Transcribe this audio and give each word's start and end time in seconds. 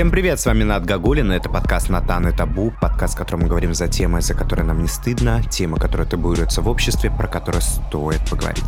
Всем 0.00 0.10
привет, 0.10 0.40
с 0.40 0.46
вами 0.46 0.62
Над 0.62 0.86
Гагулин, 0.86 1.30
это 1.30 1.50
подкаст 1.50 1.90
«Натан 1.90 2.26
и 2.26 2.34
табу», 2.34 2.72
подкаст, 2.80 3.12
в 3.12 3.18
котором 3.18 3.42
мы 3.42 3.48
говорим 3.48 3.74
за 3.74 3.86
темы, 3.86 4.22
за 4.22 4.32
которые 4.32 4.64
нам 4.64 4.80
не 4.80 4.88
стыдно, 4.88 5.42
темы, 5.42 5.76
которые 5.76 6.08
табуируются 6.08 6.62
в 6.62 6.68
обществе, 6.68 7.10
про 7.10 7.28
которые 7.28 7.60
стоит 7.60 8.20
поговорить. 8.30 8.64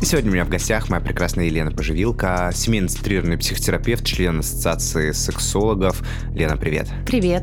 И 0.00 0.04
сегодня 0.04 0.30
у 0.30 0.34
меня 0.34 0.44
в 0.44 0.48
гостях 0.48 0.90
моя 0.90 1.02
прекрасная 1.02 1.46
Елена 1.46 1.72
Поживилка, 1.72 2.52
семейно-центрированный 2.54 3.36
психотерапевт, 3.36 4.04
член 4.04 4.38
Ассоциации 4.38 5.10
сексологов. 5.10 6.00
Лена, 6.32 6.56
привет. 6.56 6.86
Привет. 7.04 7.42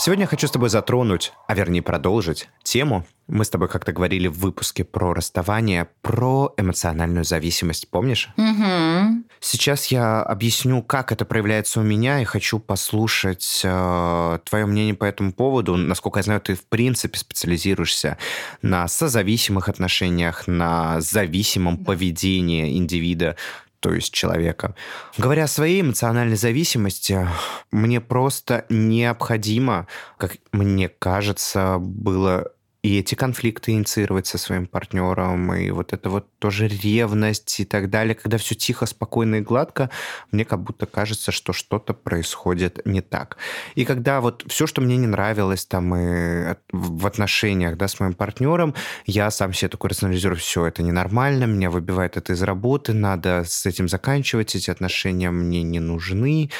Сегодня 0.00 0.22
я 0.22 0.28
хочу 0.28 0.46
с 0.46 0.52
тобой 0.52 0.68
затронуть, 0.68 1.32
а 1.48 1.56
вернее 1.56 1.82
продолжить, 1.82 2.48
тему. 2.62 3.04
Мы 3.26 3.44
с 3.44 3.50
тобой 3.50 3.68
как-то 3.68 3.92
говорили 3.92 4.28
в 4.28 4.38
выпуске 4.38 4.84
про 4.84 5.12
расставание, 5.12 5.88
про 6.02 6.54
эмоциональную 6.56 7.24
зависимость, 7.24 7.90
помнишь? 7.90 8.30
Угу. 8.36 9.24
Сейчас 9.40 9.86
я 9.86 10.22
объясню, 10.22 10.82
как 10.84 11.10
это 11.10 11.24
проявляется 11.24 11.80
у 11.80 11.82
меня, 11.82 12.20
и 12.22 12.24
хочу 12.24 12.60
послушать 12.60 13.60
э, 13.64 14.38
твое 14.44 14.66
мнение 14.66 14.94
по 14.94 15.04
этому 15.04 15.32
поводу. 15.32 15.76
Насколько 15.76 16.20
я 16.20 16.22
знаю, 16.22 16.40
ты 16.40 16.54
в 16.54 16.64
принципе 16.64 17.18
специализируешься 17.18 18.18
на 18.62 18.86
созависимых 18.86 19.68
отношениях, 19.68 20.46
на 20.46 21.00
зависимом 21.00 21.76
поведении 21.76 22.78
индивида 22.78 23.34
то 23.80 23.94
есть 23.94 24.12
человека. 24.12 24.74
Говоря 25.16 25.44
о 25.44 25.48
своей 25.48 25.80
эмоциональной 25.80 26.36
зависимости, 26.36 27.28
мне 27.70 28.00
просто 28.00 28.64
необходимо, 28.68 29.86
как 30.16 30.36
мне 30.52 30.88
кажется, 30.88 31.78
было 31.78 32.52
и 32.82 32.98
эти 33.00 33.16
конфликты 33.16 33.72
инициировать 33.72 34.28
со 34.28 34.38
своим 34.38 34.66
партнером, 34.66 35.52
и 35.52 35.70
вот 35.70 35.92
это 35.92 36.10
вот 36.10 36.28
тоже 36.38 36.68
ревность 36.68 37.58
и 37.58 37.64
так 37.64 37.90
далее. 37.90 38.14
Когда 38.14 38.38
все 38.38 38.54
тихо, 38.54 38.86
спокойно 38.86 39.36
и 39.36 39.40
гладко, 39.40 39.90
мне 40.30 40.44
как 40.44 40.62
будто 40.62 40.86
кажется, 40.86 41.32
что 41.32 41.52
что-то 41.52 41.92
происходит 41.92 42.86
не 42.86 43.00
так. 43.00 43.36
И 43.74 43.84
когда 43.84 44.20
вот 44.20 44.44
все, 44.46 44.68
что 44.68 44.80
мне 44.80 44.96
не 44.96 45.08
нравилось 45.08 45.66
там 45.66 45.94
и 45.96 46.54
в 46.70 47.06
отношениях 47.06 47.76
да, 47.76 47.88
с 47.88 47.98
моим 47.98 48.14
партнером, 48.14 48.74
я 49.06 49.30
сам 49.32 49.52
себе 49.52 49.70
такой 49.70 49.90
рационализирую, 49.90 50.38
все, 50.38 50.64
это 50.64 50.82
ненормально, 50.84 51.44
меня 51.44 51.70
выбивает 51.70 52.16
это 52.16 52.32
из 52.32 52.42
работы, 52.42 52.92
надо 52.92 53.42
с 53.44 53.66
этим 53.66 53.88
заканчивать, 53.88 54.54
эти 54.54 54.70
отношения 54.70 55.30
мне 55.30 55.64
не 55.64 55.80
нужны. 55.80 56.50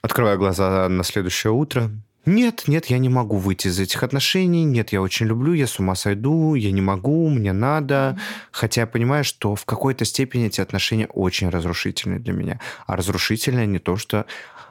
Открываю 0.00 0.38
глаза 0.38 0.88
на 0.88 1.04
следующее 1.04 1.52
утро, 1.52 1.90
нет, 2.26 2.64
нет, 2.66 2.86
я 2.86 2.98
не 2.98 3.08
могу 3.08 3.36
выйти 3.36 3.68
из 3.68 3.80
этих 3.80 4.02
отношений. 4.02 4.64
Нет, 4.64 4.92
я 4.92 5.00
очень 5.00 5.26
люблю, 5.26 5.54
я 5.54 5.66
с 5.66 5.78
ума 5.78 5.94
сойду, 5.94 6.54
я 6.54 6.70
не 6.70 6.82
могу, 6.82 7.28
мне 7.30 7.52
надо. 7.52 8.18
Хотя 8.50 8.82
я 8.82 8.86
понимаю, 8.86 9.24
что 9.24 9.54
в 9.54 9.64
какой-то 9.64 10.04
степени 10.04 10.46
эти 10.46 10.60
отношения 10.60 11.06
очень 11.06 11.48
разрушительны 11.48 12.18
для 12.18 12.34
меня. 12.34 12.60
А 12.86 12.96
разрушительное 12.96 13.64
не 13.64 13.78
то, 13.78 13.96
что 13.96 14.26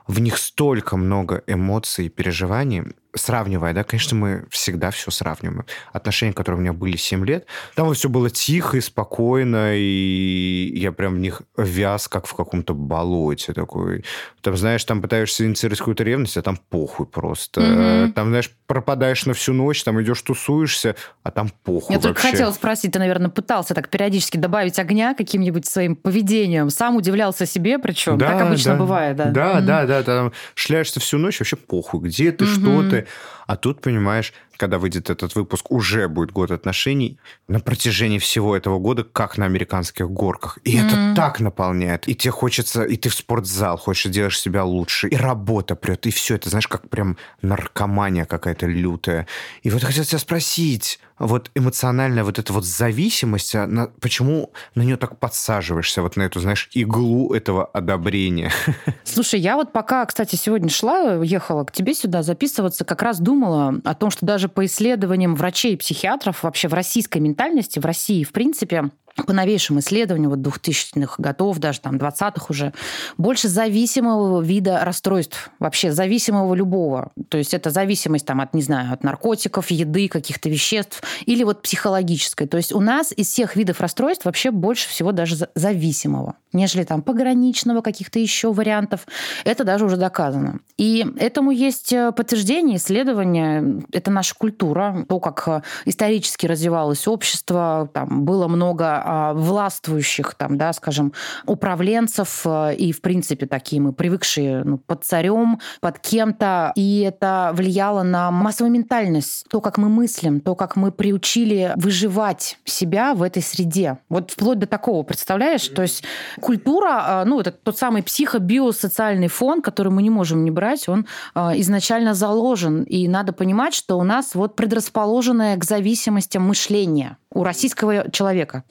в 0.10 0.20
них 0.20 0.40
столько 0.40 0.98
много 0.98 1.44
эмоций 1.46 2.08
и 2.08 2.10
переживаний, 2.10 2.84
сравнивая, 3.16 3.74
да, 3.74 3.84
конечно, 3.84 4.18
мы 4.18 4.46
всегда 4.50 4.92
все 4.92 5.12
сравниваем. 5.12 5.66
Отношения, 5.94 6.34
которые 6.34 6.60
у 6.60 6.62
меня 6.62 6.74
были 6.74 6.96
7 6.96 7.26
лет, 7.26 7.46
там 7.76 7.92
все 7.94 8.10
было 8.10 8.30
тихо 8.30 8.78
и 8.78 8.82
спокойно, 8.82 9.76
и 9.76 10.72
я 10.76 10.92
прям 10.92 11.16
в 11.16 11.20
них 11.20 11.42
вяз, 11.58 12.08
как 12.08 12.28
в 12.28 12.36
каком-то 12.36 12.74
болоте 12.74 13.54
такой. 13.54 14.04
Там, 14.42 14.58
знаешь, 14.58 14.84
там 14.84 15.02
пытаешься 15.02 15.46
инициировать 15.46 15.80
какую-то 15.80 16.04
ревность, 16.04 16.38
а 16.38 16.42
там 16.42 16.58
похуй 16.70 17.06
просто. 17.06 17.62
Mm-hmm. 17.62 18.12
Там, 18.14 18.30
знаешь, 18.30 18.52
пропадаешь 18.68 19.26
на 19.26 19.34
всю 19.34 19.54
ночь, 19.54 19.84
там 19.84 20.02
идешь 20.02 20.22
тусуешься, 20.22 20.96
а 21.24 21.32
там 21.32 21.50
похуй 21.64 21.96
Я 21.96 22.00
вообще. 22.00 22.14
только 22.14 22.22
хотела 22.22 22.52
спросить, 22.52 22.94
ты, 22.94 23.00
наверное, 23.00 23.30
пытался 23.30 23.74
так 23.74 23.90
периодически 23.90 24.38
добавить 24.38 24.78
огня 24.78 25.14
каким-нибудь 25.16 25.66
своим 25.66 25.96
поведением, 25.96 26.70
сам 26.70 26.96
удивлялся 26.96 27.46
себе, 27.46 27.80
причем 27.80 28.18
да, 28.18 28.34
так 28.34 28.42
обычно 28.48 28.74
да. 28.74 28.80
бывает, 28.80 29.16
да? 29.18 29.26
Да, 29.26 29.60
mm-hmm. 29.60 29.66
да, 29.66 29.86
да, 29.86 29.99
там 30.04 30.32
шляешься 30.56 31.00
всю 31.00 31.18
ночь, 31.18 31.40
вообще 31.40 31.56
похуй, 31.56 32.02
где 32.02 32.32
ты, 32.32 32.46
mm-hmm. 32.46 32.60
что 32.60 32.90
ты, 32.90 33.08
а 33.48 33.56
тут, 33.56 33.82
понимаешь, 33.82 34.34
когда 34.60 34.78
выйдет 34.78 35.10
этот 35.10 35.36
выпуск, 35.36 35.72
уже 35.72 36.08
будет 36.08 36.32
год 36.32 36.52
отношений. 36.52 37.18
На 37.48 37.60
протяжении 37.60 38.20
всего 38.20 38.56
этого 38.56 38.78
года, 38.78 39.04
как 39.04 39.38
на 39.38 39.46
американских 39.46 40.12
горках. 40.12 40.60
И 40.66 40.78
mm-hmm. 40.78 40.88
это 40.88 41.16
так 41.16 41.40
наполняет. 41.40 42.08
И 42.08 42.14
тебе 42.14 42.32
хочется, 42.32 42.84
и 42.84 42.98
ты 42.98 43.10
в 43.10 43.16
спортзал 43.16 43.78
хочешь, 43.78 44.12
делаешь 44.12 44.40
себя 44.40 44.66
лучше. 44.66 45.08
И 45.08 45.16
работа 45.16 45.76
прет, 45.76 46.06
и 46.06 46.12
все 46.12 46.36
это, 46.36 46.50
знаешь, 46.50 46.68
как 46.68 46.90
прям 46.90 47.18
наркомания 47.42 48.26
какая-то 48.26 48.68
лютая. 48.68 49.28
И 49.64 49.70
вот 49.70 49.84
хотел 49.84 50.04
тебя 50.04 50.20
спросить, 50.20 51.00
вот 51.20 51.52
эмоциональная 51.54 52.24
вот 52.24 52.40
эта 52.40 52.54
вот 52.54 52.66
зависимость, 52.66 53.54
она, 53.56 53.90
почему 54.00 54.52
на 54.76 54.82
нее 54.82 54.98
так 54.98 55.18
подсаживаешься, 55.20 56.02
вот 56.02 56.16
на 56.16 56.24
эту, 56.24 56.40
знаешь, 56.40 56.70
иглу 56.74 57.34
этого 57.34 57.66
одобрения? 57.66 58.52
Слушай, 59.04 59.42
я 59.42 59.56
вот 59.56 59.72
пока, 59.72 60.06
кстати, 60.06 60.36
сегодня 60.36 60.70
шла, 60.70 61.22
ехала 61.24 61.66
к 61.66 61.72
тебе 61.72 61.94
сюда 61.94 62.24
записываться, 62.24 62.86
как 62.86 63.02
раз 63.02 63.20
думала 63.20 63.76
о 63.84 63.94
том, 63.94 64.10
что 64.10 64.26
даже 64.26 64.49
по 64.50 64.66
исследованиям 64.66 65.36
врачей 65.36 65.74
и 65.74 65.78
психиатров 65.78 66.44
вообще 66.44 66.68
в 66.68 66.74
российской 66.74 67.20
ментальности, 67.20 67.80
в 67.80 67.86
России, 67.86 68.24
в 68.24 68.32
принципе, 68.32 68.90
по 69.24 69.34
новейшим 69.34 69.80
исследованиям 69.80 70.32
вот 70.32 70.40
2000-х 70.40 71.16
годов, 71.18 71.58
даже 71.60 71.82
там 71.82 71.98
20-х 71.98 72.46
уже, 72.50 72.74
больше 73.18 73.48
зависимого 73.48 74.42
вида 74.42 74.82
расстройств, 74.84 75.50
вообще 75.60 75.92
зависимого 75.92 76.54
любого. 76.54 77.12
То 77.30 77.38
есть 77.38 77.54
это 77.54 77.70
зависимость 77.70 78.26
там 78.26 78.42
от, 78.42 78.54
не 78.54 78.62
знаю, 78.62 78.94
от 78.94 79.04
наркотиков, 79.04 79.72
еды, 79.72 80.08
каких-то 80.08 80.50
веществ 80.50 81.02
или 81.26 81.44
вот 81.44 81.62
психологической. 81.62 82.48
То 82.48 82.58
есть 82.58 82.74
у 82.74 82.80
нас 82.80 83.14
из 83.16 83.28
всех 83.28 83.56
видов 83.56 83.82
расстройств 83.82 84.26
вообще 84.26 84.52
больше 84.52 84.90
всего 84.90 85.12
даже 85.12 85.36
зависимого, 85.56 86.36
нежели 86.54 86.84
там 86.84 87.02
пограничного, 87.02 87.82
каких-то 87.82 88.20
еще 88.20 88.52
вариантов. 88.54 89.08
Это 89.46 89.64
даже 89.64 89.86
уже 89.86 89.98
доказано. 89.98 90.60
И 90.78 91.06
этому 91.18 91.52
есть 91.52 91.94
э, 91.94 92.12
подтверждение, 92.12 92.78
исследования. 92.78 93.84
Это 93.92 94.12
наша 94.12 94.36
культура, 94.36 95.06
то, 95.08 95.20
как 95.20 95.44
э, 95.48 95.62
исторически 95.86 96.46
развивалось 96.46 97.08
общество, 97.08 97.90
там 97.94 98.26
было 98.26 98.48
много 98.48 99.02
властвующих, 99.34 100.36
там, 100.36 100.58
да, 100.58 100.74
скажем, 100.74 101.14
управленцев 101.46 102.42
э, 102.46 102.76
и, 102.76 102.92
в 102.92 103.02
принципе, 103.02 103.46
такие 103.46 103.82
мы 103.82 103.94
привыкшие 103.94 104.64
ну, 104.64 104.78
под 104.78 105.04
царем, 105.04 105.60
под 105.82 106.00
кем-то. 106.00 106.72
И 106.76 107.02
это 107.02 107.52
влияло 107.54 108.04
на 108.04 108.32
массовую 108.32 108.72
ментальность, 108.72 109.46
то, 109.50 109.62
как 109.62 109.78
мы 109.78 109.90
мыслим, 109.90 110.42
то, 110.42 110.56
как 110.56 110.76
мы 110.76 110.92
приучили 110.92 111.74
выживать 111.76 112.58
себя 112.66 113.14
в 113.14 113.24
этой 113.24 113.42
среде. 113.42 114.00
Вот 114.10 114.32
вплоть 114.32 114.60
до 114.60 114.68
такого, 114.68 115.04
представляешь? 115.04 115.68
То 115.68 115.82
есть 115.82 116.04
культура, 116.40 116.90
а, 116.92 117.26
ну, 117.26 117.40
это 117.40 117.52
тот 117.52 117.78
самый 117.78 118.04
психо-биосоциальный 118.04 119.28
фон, 119.28 119.62
который 119.62 119.92
мы 119.92 120.04
не 120.04 120.10
можем 120.10 120.44
не 120.44 120.52
брать, 120.52 120.88
он 120.88 121.06
а, 121.34 121.58
изначально 121.58 122.14
заложен. 122.14 122.84
И 122.84 123.08
надо 123.08 123.34
понимать, 123.34 123.74
что 123.74 123.98
у 123.98 124.04
нас 124.04 124.36
вот 124.36 124.56
предрасположенное 124.56 125.58
к 125.58 125.64
зависимостям 125.64 126.44
мышление 126.44 127.18
у 127.34 127.44
российского 127.44 128.10
человека. 128.12 128.64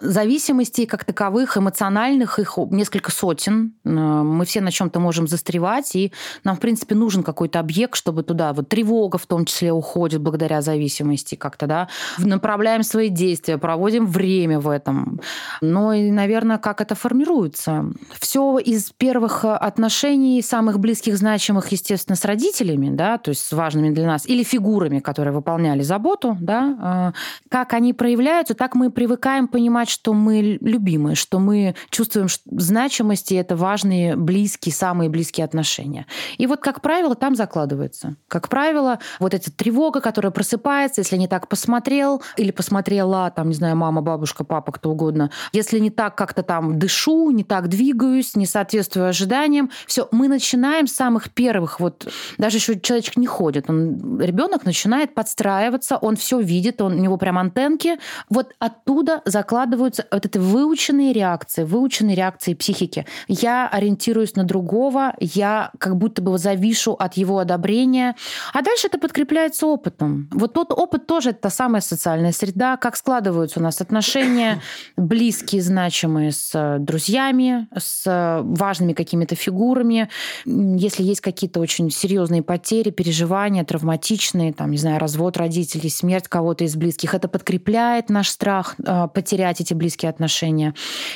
Зависимостей 0.00 0.86
как 0.86 1.04
таковых, 1.04 1.56
эмоциональных, 1.56 2.38
их 2.38 2.56
несколько 2.70 3.10
сотен. 3.10 3.74
Э, 3.84 3.90
мы 3.90 4.44
все 4.44 4.60
на 4.60 4.70
чем-то 4.70 5.00
можем 5.00 5.26
застревать, 5.26 5.96
и 5.96 6.12
нам, 6.44 6.56
в 6.56 6.60
принципе, 6.60 6.94
нужен 6.94 7.24
какой-то 7.24 7.58
объект, 7.58 7.96
чтобы 7.96 8.22
туда 8.22 8.52
вот 8.52 8.68
тревога 8.68 9.18
в 9.18 9.26
том 9.26 9.44
числе 9.44 9.72
уходит 9.72 10.20
благодаря 10.20 10.62
зависимости 10.62 11.34
как-то, 11.34 11.66
да. 11.66 11.88
Направляем 12.18 12.84
свои 12.84 13.08
действия, 13.08 13.58
проводим 13.58 14.06
время 14.06 14.60
в 14.60 14.68
этом. 14.68 15.20
Но 15.60 15.92
и, 15.92 16.12
наверное, 16.12 16.58
как 16.58 16.80
это 16.80 16.94
формируется. 16.94 17.86
Все 18.20 18.58
из 18.58 18.92
первых 18.92 19.44
отношений, 19.44 20.42
самых 20.42 20.78
близких, 20.78 21.18
значимых, 21.18 21.72
естественно, 21.72 22.14
с 22.14 22.24
родителями, 22.24 22.94
да, 22.94 23.18
то 23.18 23.30
есть 23.30 23.44
с 23.44 23.52
важными 23.52 23.90
для 23.90 24.06
нас, 24.06 24.26
или 24.26 24.44
фигурами, 24.44 25.00
которые 25.00 25.34
выполняли 25.34 25.82
заботу, 25.82 26.36
да, 26.40 27.12
э, 27.12 27.48
как 27.48 27.72
они 27.72 27.92
проявляются, 27.92 28.54
так 28.54 28.76
мы 28.76 28.90
привыкаем 28.90 29.48
понимать, 29.48 29.87
понимать, 29.88 29.90
что 29.90 30.12
мы 30.12 30.58
любимые, 30.60 31.16
что 31.16 31.38
мы 31.38 31.74
чувствуем 31.90 32.28
значимость, 32.46 33.32
и 33.32 33.34
это 33.34 33.56
важные, 33.56 34.16
близкие, 34.16 34.72
самые 34.72 35.08
близкие 35.08 35.44
отношения. 35.44 36.06
И 36.38 36.46
вот, 36.46 36.60
как 36.60 36.80
правило, 36.80 37.14
там 37.14 37.34
закладывается. 37.34 38.16
Как 38.28 38.48
правило, 38.48 38.98
вот 39.20 39.34
эта 39.34 39.50
тревога, 39.50 40.00
которая 40.00 40.30
просыпается, 40.30 41.00
если 41.00 41.18
не 41.18 41.28
так 41.28 41.48
посмотрел 41.48 42.22
или 42.36 42.50
посмотрела, 42.50 43.30
там, 43.30 43.48
не 43.48 43.54
знаю, 43.54 43.76
мама, 43.76 44.02
бабушка, 44.02 44.44
папа, 44.44 44.72
кто 44.72 44.90
угодно, 44.90 45.30
если 45.52 45.80
не 45.80 45.90
так 45.90 46.14
как-то 46.14 46.42
там 46.42 46.78
дышу, 46.78 47.30
не 47.30 47.44
так 47.44 47.68
двигаюсь, 47.68 48.36
не 48.36 48.46
соответствую 48.46 49.08
ожиданиям, 49.08 49.70
все, 49.86 50.08
мы 50.12 50.28
начинаем 50.28 50.86
с 50.86 50.92
самых 50.92 51.30
первых, 51.30 51.80
вот 51.80 52.08
даже 52.38 52.58
еще 52.58 52.78
человечек 52.80 53.16
не 53.16 53.26
ходит, 53.26 53.70
он, 53.70 54.20
ребенок 54.20 54.64
начинает 54.64 55.14
подстраиваться, 55.14 55.96
он 55.96 56.16
все 56.16 56.40
видит, 56.40 56.80
он, 56.80 56.94
у 56.94 56.98
него 56.98 57.16
прям 57.16 57.38
антенки, 57.38 57.98
вот 58.28 58.54
оттуда 58.58 59.22
закладывается 59.24 59.77
складываются 59.78 60.06
вот 60.10 60.26
эти 60.26 60.38
выученные 60.38 61.12
реакции, 61.12 61.62
выученные 61.62 62.16
реакции 62.16 62.54
психики. 62.54 63.06
Я 63.28 63.68
ориентируюсь 63.68 64.34
на 64.34 64.44
другого, 64.44 65.14
я 65.20 65.70
как 65.78 65.96
будто 65.96 66.20
бы 66.22 66.36
завишу 66.38 66.92
от 66.92 67.16
его 67.16 67.38
одобрения, 67.38 68.16
а 68.52 68.62
дальше 68.62 68.88
это 68.88 68.98
подкрепляется 68.98 69.66
опытом. 69.66 70.28
Вот 70.32 70.54
тот 70.54 70.72
опыт 70.72 71.06
тоже 71.06 71.30
это 71.30 71.42
та 71.42 71.50
самая 71.50 71.80
социальная 71.80 72.32
среда, 72.32 72.76
как 72.76 72.96
складываются 72.96 73.60
у 73.60 73.62
нас 73.62 73.80
отношения 73.80 74.60
близкие, 74.96 75.62
значимые 75.62 76.32
с 76.32 76.76
друзьями, 76.80 77.68
с 77.76 78.42
важными 78.42 78.92
какими-то 78.92 79.34
фигурами, 79.34 80.08
если 80.44 81.02
есть 81.02 81.20
какие-то 81.20 81.60
очень 81.60 81.90
серьезные 81.90 82.42
потери, 82.42 82.90
переживания, 82.90 83.64
травматичные, 83.64 84.52
там, 84.52 84.70
не 84.70 84.78
знаю, 84.78 84.98
развод 84.98 85.36
родителей, 85.36 85.90
смерть 85.90 86.28
кого-то 86.28 86.64
из 86.64 86.74
близких, 86.76 87.14
это 87.14 87.28
подкрепляет 87.28 88.10
наш 88.10 88.28
страх 88.28 88.74
э, 88.84 89.08
потерять 89.12 89.60
эти 89.60 89.67
близкие 89.74 90.10
отношения. 90.10 90.74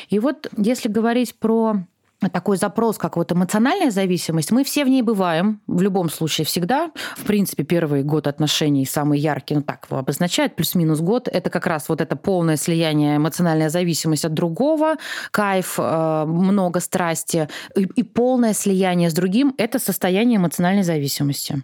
И 0.08 0.18
вот 0.18 0.48
если 0.56 0.88
говорить 0.88 1.34
про 1.34 1.84
такой 2.30 2.56
запрос, 2.56 2.98
как 2.98 3.16
вот 3.16 3.32
эмоциональная 3.32 3.90
зависимость, 3.90 4.50
мы 4.50 4.64
все 4.64 4.84
в 4.84 4.88
ней 4.88 5.02
бываем, 5.02 5.60
в 5.66 5.82
любом 5.82 6.10
случае 6.10 6.44
всегда. 6.44 6.90
В 7.16 7.24
принципе, 7.24 7.64
первый 7.64 8.02
год 8.02 8.26
отношений 8.26 8.86
самый 8.86 9.18
яркий, 9.18 9.54
ну 9.54 9.62
так 9.62 9.86
его 9.88 9.98
обозначают, 9.98 10.56
плюс-минус 10.56 11.00
год, 11.00 11.28
это 11.28 11.50
как 11.50 11.66
раз 11.66 11.88
вот 11.88 12.00
это 12.00 12.16
полное 12.16 12.56
слияние, 12.56 13.16
эмоциональная 13.16 13.68
зависимость 13.68 14.24
от 14.24 14.34
другого, 14.34 14.96
кайф, 15.30 15.74
э, 15.78 16.24
много 16.26 16.80
страсти 16.80 17.48
и, 17.76 17.82
и 17.82 18.02
полное 18.02 18.52
слияние 18.52 19.10
с 19.10 19.14
другим– 19.14 19.54
это 19.58 19.78
состояние 19.78 20.36
эмоциональной 20.36 20.82
зависимости. 20.82 21.62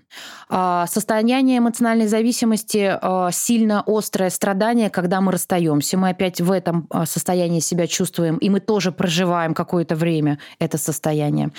А 0.49 0.87
состояние 0.87 1.59
эмоциональной 1.59 2.07
зависимости 2.07 2.99
э, 3.01 3.29
сильно 3.33 3.83
острое 3.87 4.31
страдание, 4.31 4.91
когда 4.91 5.21
мы 5.21 5.33
расстаемся, 5.33 5.97
мы 5.97 6.11
опять 6.11 6.41
в 6.41 6.51
этом 6.51 6.87
э, 6.93 7.05
состоянии 7.07 7.61
себя 7.61 7.87
чувствуем, 7.87 8.37
и 8.39 8.51
мы 8.51 8.61
тоже 8.61 8.93
проживаем 8.93 9.55
какое-то 9.55 9.95
время 9.95 10.39
это 10.59 10.79
состояние. 10.79 11.50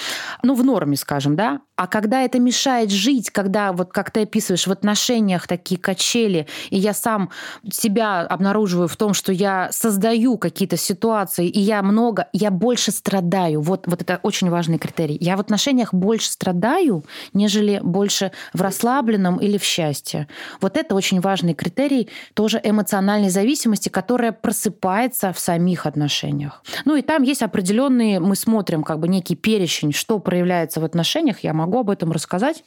Ну, 0.44 0.56
в 0.56 0.63
норме, 0.63 0.95
скажем, 0.95 1.36
да. 1.36 1.62
А 1.75 1.88
когда 1.88 2.24
это 2.24 2.39
мешает 2.39 2.91
жить, 2.91 3.30
когда, 3.30 3.71
вот 3.71 3.94
как 3.94 4.12
ты 4.12 4.24
описываешь, 4.24 4.68
в 4.68 4.71
отношениях 4.71 5.47
такие 5.47 5.80
качели, 5.80 6.47
и 6.69 6.77
я 6.77 6.94
сам 6.94 7.30
себя 7.71 8.21
обнаруживаю 8.21 8.88
в 8.88 8.97
том, 8.97 9.13
что 9.13 9.31
я 9.31 9.69
создаю 9.71 10.38
какие-то 10.38 10.75
ситуации, 10.75 11.47
и 11.47 11.59
я 11.59 11.81
много, 11.81 12.27
я 12.33 12.51
больше 12.51 12.91
страдаю. 12.91 13.62
Вот, 13.62 13.88
вот 13.88 14.01
это 14.01 14.19
очень 14.24 14.50
важный 14.50 14.77
критерий. 14.77 15.18
Я 15.21 15.38
в 15.38 15.39
отношениях 15.39 15.94
больше 15.94 16.30
страдаю, 16.30 17.06
нежели 17.33 17.80
больше 17.81 18.31
в 18.53 18.62
расслабленном 18.62 19.38
или 19.38 19.57
в 19.57 19.63
счастье. 19.63 20.27
Вот 20.59 20.75
это 20.75 20.95
очень 20.95 21.21
важный 21.21 21.53
критерий 21.53 22.09
тоже 22.33 22.59
эмоциональной 22.62 23.30
зависимости, 23.30 23.89
которая 23.89 24.31
просыпается 24.31 25.31
в 25.31 25.39
самих 25.39 25.86
отношениях. 25.86 26.62
Ну 26.86 26.95
и 26.95 27.01
там 27.01 27.24
есть 27.24 27.41
определенные, 27.41 28.19
мы 28.19 28.36
смотрим 28.36 28.78
рассмотрим 28.79 28.83
как 28.83 28.99
бы 28.99 29.07
некий 29.07 29.35
перечень, 29.35 29.93
что 29.93 30.19
проявляется 30.19 30.79
в 30.79 30.83
отношениях, 30.83 31.43
я 31.43 31.53
могу 31.53 31.79
об 31.79 31.89
этом 31.89 32.11
рассказать, 32.11 32.63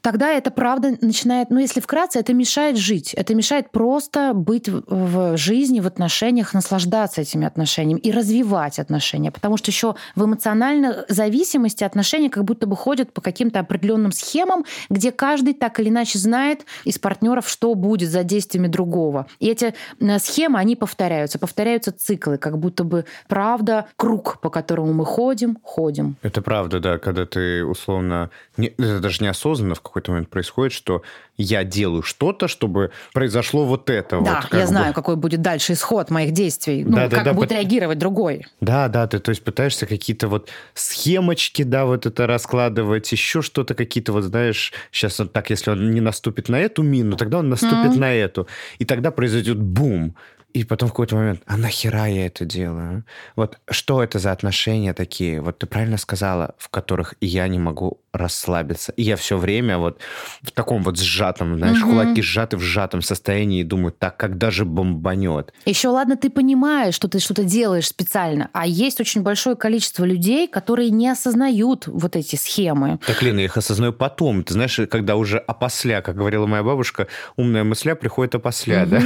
тогда 0.00 0.30
это 0.30 0.50
правда 0.50 0.96
начинает, 1.00 1.50
ну 1.50 1.60
если 1.60 1.80
вкратце, 1.80 2.20
это 2.20 2.34
мешает 2.34 2.76
жить, 2.76 3.14
это 3.14 3.34
мешает 3.34 3.70
просто 3.70 4.32
быть 4.34 4.68
в 4.68 5.36
жизни, 5.36 5.80
в 5.80 5.86
отношениях, 5.86 6.54
наслаждаться 6.54 7.20
этими 7.20 7.46
отношениями 7.46 8.00
и 8.00 8.12
развивать 8.12 8.78
отношения, 8.78 9.30
потому 9.30 9.56
что 9.56 9.70
еще 9.70 9.94
в 10.16 10.24
эмоциональной 10.24 10.94
зависимости 11.08 11.84
отношения 11.84 12.30
как 12.30 12.44
будто 12.44 12.66
бы 12.66 12.76
ходят 12.76 13.12
по 13.12 13.20
каким-то 13.20 13.60
определенным 13.60 14.12
схемам, 14.12 14.64
где 14.90 15.10
каждый 15.10 15.54
так 15.54 15.80
или 15.80 15.88
иначе 15.88 16.18
знает 16.18 16.64
из 16.84 16.98
партнеров, 16.98 17.48
что 17.48 17.74
будет 17.74 18.10
за 18.10 18.24
действиями 18.24 18.68
другого. 18.68 19.26
И 19.40 19.48
эти 19.48 19.74
э, 20.00 20.18
схемы, 20.18 20.58
они 20.58 20.76
повторяются, 20.76 21.38
повторяются 21.38 21.92
циклы, 21.92 22.38
как 22.38 22.58
будто 22.58 22.84
бы 22.84 23.04
правда 23.28 23.86
круг, 23.96 24.40
по 24.40 24.50
которому 24.50 24.92
мы 24.92 25.04
ходим, 25.04 25.51
ходим, 25.62 25.92
ходим. 25.92 26.16
Это 26.22 26.42
правда, 26.42 26.80
да, 26.80 26.98
когда 26.98 27.26
ты 27.26 27.64
условно... 27.64 28.30
Не, 28.56 28.68
это 28.68 29.00
даже 29.00 29.22
неосознанно 29.22 29.74
в 29.74 29.80
какой-то 29.80 30.10
момент 30.12 30.28
происходит, 30.28 30.72
что 30.72 31.02
я 31.36 31.64
делаю 31.64 32.02
что-то, 32.02 32.48
чтобы 32.48 32.90
произошло 33.12 33.64
вот 33.64 33.90
это. 33.90 34.20
Да, 34.20 34.42
вот, 34.42 34.58
я 34.58 34.66
знаю, 34.66 34.88
бы. 34.88 34.94
какой 34.94 35.16
будет 35.16 35.40
дальше 35.42 35.72
исход 35.72 36.10
моих 36.10 36.32
действий, 36.32 36.84
ну, 36.84 36.96
да, 36.96 37.08
как 37.08 37.24
да, 37.24 37.32
будет 37.32 37.48
да, 37.48 37.56
реагировать 37.56 37.98
другой. 37.98 38.46
Да, 38.60 38.88
да, 38.88 39.06
ты 39.06 39.18
то 39.18 39.30
есть 39.30 39.42
пытаешься 39.42 39.86
какие-то 39.86 40.28
вот 40.28 40.50
схемочки, 40.74 41.62
да, 41.62 41.86
вот 41.86 42.06
это 42.06 42.26
раскладывать, 42.26 43.10
еще 43.12 43.42
что-то 43.42 43.74
какие-то, 43.74 44.12
вот 44.12 44.24
знаешь, 44.24 44.72
сейчас 44.90 45.18
вот 45.18 45.32
так, 45.32 45.50
если 45.50 45.70
он 45.70 45.90
не 45.90 46.00
наступит 46.00 46.48
на 46.48 46.60
эту 46.60 46.82
мину, 46.82 47.16
тогда 47.16 47.38
он 47.38 47.48
наступит 47.48 47.92
mm-hmm. 47.92 47.98
на 47.98 48.14
эту. 48.14 48.46
И 48.78 48.84
тогда 48.84 49.10
произойдет 49.10 49.58
бум. 49.58 50.14
И 50.52 50.64
потом 50.64 50.88
в 50.88 50.92
какой-то 50.92 51.16
момент, 51.16 51.42
а 51.46 51.56
нахера 51.56 52.06
я 52.06 52.26
это 52.26 52.44
делаю? 52.44 53.04
Вот 53.36 53.58
что 53.70 54.02
это 54.02 54.18
за 54.18 54.32
отношения 54.32 54.92
такие? 54.92 55.40
Вот 55.40 55.58
ты 55.58 55.66
правильно 55.66 55.96
сказала, 55.96 56.54
в 56.58 56.68
которых 56.68 57.14
я 57.20 57.48
не 57.48 57.58
могу 57.58 58.01
расслабиться. 58.12 58.92
И 58.92 59.02
я 59.02 59.16
все 59.16 59.36
время 59.38 59.78
вот 59.78 59.98
в 60.42 60.50
таком 60.50 60.82
вот 60.82 60.98
сжатом, 60.98 61.56
знаешь, 61.56 61.82
угу. 61.82 61.92
кулаки 61.92 62.22
сжаты 62.22 62.56
в 62.56 62.60
сжатом 62.60 63.02
состоянии 63.02 63.60
и 63.60 63.64
думаю, 63.64 63.92
так, 63.92 64.16
когда 64.16 64.50
же 64.50 64.64
бомбанет? 64.64 65.52
Еще 65.64 65.88
ладно, 65.88 66.16
ты 66.16 66.30
понимаешь, 66.30 66.94
что 66.94 67.08
ты 67.08 67.18
что-то 67.18 67.44
делаешь 67.44 67.88
специально, 67.88 68.50
а 68.52 68.66
есть 68.66 69.00
очень 69.00 69.22
большое 69.22 69.56
количество 69.56 70.04
людей, 70.04 70.46
которые 70.46 70.90
не 70.90 71.08
осознают 71.08 71.86
вот 71.86 72.16
эти 72.16 72.36
схемы. 72.36 72.98
Так, 73.06 73.22
Лена, 73.22 73.40
я 73.40 73.46
их 73.46 73.56
осознаю 73.56 73.92
потом. 73.92 74.44
Ты 74.44 74.54
знаешь, 74.54 74.78
когда 74.90 75.16
уже 75.16 75.38
опосля, 75.38 76.02
как 76.02 76.16
говорила 76.16 76.46
моя 76.46 76.62
бабушка, 76.62 77.08
умная 77.36 77.64
мысля 77.64 77.94
приходит 77.94 78.34
опосля, 78.34 78.82
угу. 78.82 78.90
да? 78.90 79.02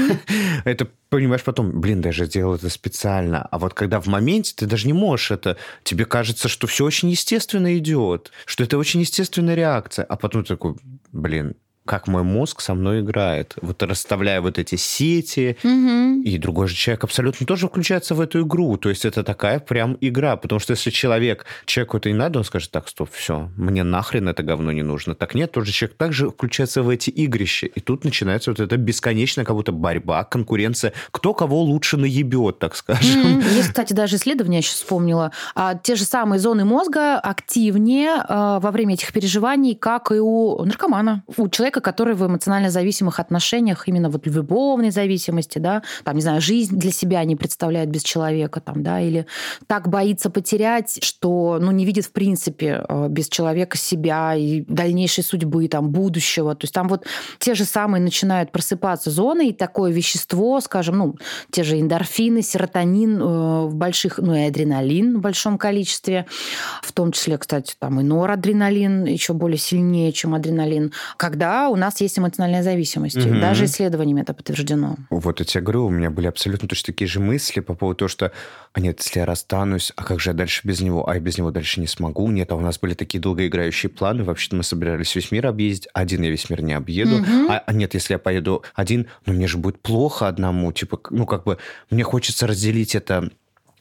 Это 0.64 0.88
понимаешь 1.08 1.44
потом, 1.44 1.80
блин, 1.80 2.00
даже 2.00 2.26
сделал 2.26 2.54
это 2.54 2.68
специально. 2.68 3.46
А 3.50 3.58
вот 3.58 3.74
когда 3.74 4.00
в 4.00 4.06
моменте 4.06 4.52
ты 4.56 4.66
даже 4.66 4.86
не 4.86 4.92
можешь 4.92 5.30
это, 5.30 5.56
тебе 5.82 6.04
кажется, 6.04 6.48
что 6.48 6.66
все 6.66 6.84
очень 6.84 7.08
естественно 7.10 7.76
идет, 7.78 8.32
что 8.44 8.64
это 8.64 8.76
очень 8.76 8.95
естественная 9.00 9.54
реакция. 9.54 10.04
А 10.04 10.16
потом 10.16 10.44
такой, 10.44 10.76
блин, 11.12 11.56
как 11.86 12.08
мой 12.08 12.22
мозг 12.22 12.60
со 12.60 12.74
мной 12.74 13.00
играет. 13.00 13.54
Вот 13.62 13.82
расставляя 13.82 14.40
вот 14.40 14.58
эти 14.58 14.74
сети, 14.74 15.56
угу. 15.62 16.22
и 16.22 16.38
другой 16.38 16.68
же 16.68 16.74
человек 16.74 17.04
абсолютно 17.04 17.46
тоже 17.46 17.68
включается 17.68 18.14
в 18.14 18.20
эту 18.20 18.42
игру. 18.42 18.76
То 18.76 18.88
есть 18.88 19.04
это 19.04 19.22
такая 19.22 19.58
прям 19.60 19.96
игра. 20.00 20.36
Потому 20.36 20.58
что 20.58 20.72
если 20.72 20.90
человек, 20.90 21.46
человеку 21.64 21.96
это 21.96 22.10
не 22.10 22.14
надо, 22.16 22.38
он 22.38 22.44
скажет, 22.44 22.70
так, 22.70 22.88
стоп, 22.88 23.10
все, 23.12 23.50
мне 23.56 23.84
нахрен 23.84 24.28
это 24.28 24.42
говно 24.42 24.72
не 24.72 24.82
нужно. 24.82 25.14
Так 25.14 25.34
нет, 25.34 25.52
тот 25.52 25.66
же 25.66 25.72
человек 25.72 25.96
также 25.96 26.30
включается 26.30 26.82
в 26.82 26.88
эти 26.88 27.10
игрища. 27.10 27.66
И 27.66 27.80
тут 27.80 28.04
начинается 28.04 28.50
вот 28.50 28.60
эта 28.60 28.76
бесконечная 28.76 29.44
как 29.44 29.56
будто 29.56 29.72
борьба, 29.72 30.24
конкуренция. 30.24 30.92
Кто 31.10 31.34
кого 31.34 31.62
лучше 31.62 31.96
наебет, 31.96 32.58
так 32.58 32.76
скажем. 32.76 33.40
Mm-hmm. 33.40 33.54
Есть, 33.54 33.68
кстати, 33.68 33.92
даже 33.92 34.16
исследования, 34.16 34.56
я 34.56 34.62
сейчас 34.62 34.76
вспомнила, 34.76 35.32
а, 35.54 35.74
те 35.74 35.94
же 35.94 36.04
самые 36.04 36.40
зоны 36.40 36.64
мозга 36.64 37.18
активнее 37.18 38.24
а, 38.28 38.60
во 38.60 38.70
время 38.70 38.94
этих 38.94 39.12
переживаний, 39.12 39.74
как 39.74 40.10
и 40.10 40.18
у 40.18 40.64
наркомана. 40.64 41.22
У 41.36 41.48
человека 41.48 41.75
человека, 41.76 41.80
который 41.80 42.14
в 42.14 42.26
эмоционально 42.26 42.70
зависимых 42.70 43.20
отношениях, 43.20 43.88
именно 43.88 44.08
вот 44.10 44.26
любовной 44.26 44.90
зависимости, 44.90 45.58
да, 45.58 45.82
там, 46.04 46.16
не 46.16 46.22
знаю, 46.22 46.40
жизнь 46.40 46.76
для 46.76 46.90
себя 46.90 47.24
не 47.24 47.36
представляет 47.36 47.90
без 47.90 48.02
человека, 48.02 48.60
там, 48.60 48.82
да, 48.82 49.00
или 49.00 49.26
так 49.66 49.88
боится 49.88 50.30
потерять, 50.30 50.98
что, 51.02 51.58
ну, 51.60 51.72
не 51.72 51.84
видит 51.84 52.06
в 52.06 52.12
принципе 52.12 52.84
э, 52.88 53.08
без 53.08 53.28
человека 53.28 53.76
себя 53.76 54.34
и 54.34 54.62
дальнейшей 54.68 55.24
судьбы, 55.24 55.68
там, 55.68 55.90
будущего. 55.90 56.54
То 56.54 56.64
есть 56.64 56.74
там 56.74 56.88
вот 56.88 57.04
те 57.38 57.54
же 57.54 57.64
самые 57.64 58.00
начинают 58.00 58.52
просыпаться 58.52 59.10
зоны, 59.10 59.48
и 59.48 59.52
такое 59.52 59.92
вещество, 59.92 60.60
скажем, 60.60 60.98
ну, 60.98 61.14
те 61.50 61.64
же 61.64 61.78
эндорфины, 61.78 62.42
серотонин 62.42 63.20
э, 63.20 63.66
в 63.66 63.74
больших, 63.74 64.18
ну, 64.18 64.34
и 64.34 64.48
адреналин 64.48 65.18
в 65.18 65.20
большом 65.20 65.58
количестве, 65.58 66.24
в 66.82 66.92
том 66.92 67.12
числе, 67.12 67.38
кстати, 67.38 67.74
там 67.78 68.00
и 68.00 68.02
норадреналин 68.02 69.04
еще 69.04 69.32
более 69.32 69.58
сильнее, 69.58 70.12
чем 70.12 70.34
адреналин, 70.34 70.92
когда 71.16 71.65
у 71.68 71.76
нас 71.76 72.00
есть 72.00 72.18
эмоциональная 72.18 72.62
зависимость. 72.62 73.16
Угу. 73.16 73.40
Даже 73.40 73.64
исследованиями 73.66 74.22
это 74.22 74.34
подтверждено. 74.34 74.96
Вот 75.10 75.40
я 75.40 75.46
тебе 75.46 75.62
говорю, 75.62 75.86
у 75.86 75.90
меня 75.90 76.10
были 76.10 76.26
абсолютно 76.26 76.68
точно 76.68 76.92
такие 76.92 77.08
же 77.08 77.20
мысли 77.20 77.60
по 77.60 77.74
поводу 77.74 77.98
того, 77.98 78.08
что, 78.08 78.32
а 78.72 78.80
нет, 78.80 79.00
если 79.02 79.20
я 79.20 79.26
расстанусь, 79.26 79.92
а 79.96 80.04
как 80.04 80.20
же 80.20 80.30
я 80.30 80.34
дальше 80.34 80.62
без 80.64 80.80
него? 80.80 81.08
А 81.08 81.14
я 81.14 81.20
без 81.20 81.38
него 81.38 81.50
дальше 81.50 81.80
не 81.80 81.86
смогу. 81.86 82.30
Нет, 82.30 82.52
а 82.52 82.56
у 82.56 82.60
нас 82.60 82.78
были 82.78 82.94
такие 82.94 83.20
долгоиграющие 83.20 83.90
планы. 83.90 84.24
Вообще-то 84.24 84.56
мы 84.56 84.62
собирались 84.62 85.14
весь 85.14 85.30
мир 85.30 85.46
объездить. 85.46 85.88
Один 85.92 86.22
я 86.22 86.30
весь 86.30 86.50
мир 86.50 86.62
не 86.62 86.74
объеду. 86.74 87.16
Угу. 87.16 87.50
А, 87.50 87.62
а 87.66 87.72
нет, 87.72 87.94
если 87.94 88.14
я 88.14 88.18
поеду 88.18 88.62
один, 88.74 89.06
ну 89.26 89.32
мне 89.32 89.46
же 89.46 89.58
будет 89.58 89.80
плохо 89.80 90.28
одному. 90.28 90.72
Типа, 90.72 91.00
ну 91.10 91.26
как 91.26 91.44
бы 91.44 91.58
мне 91.90 92.02
хочется 92.02 92.46
разделить 92.46 92.94
это 92.94 93.30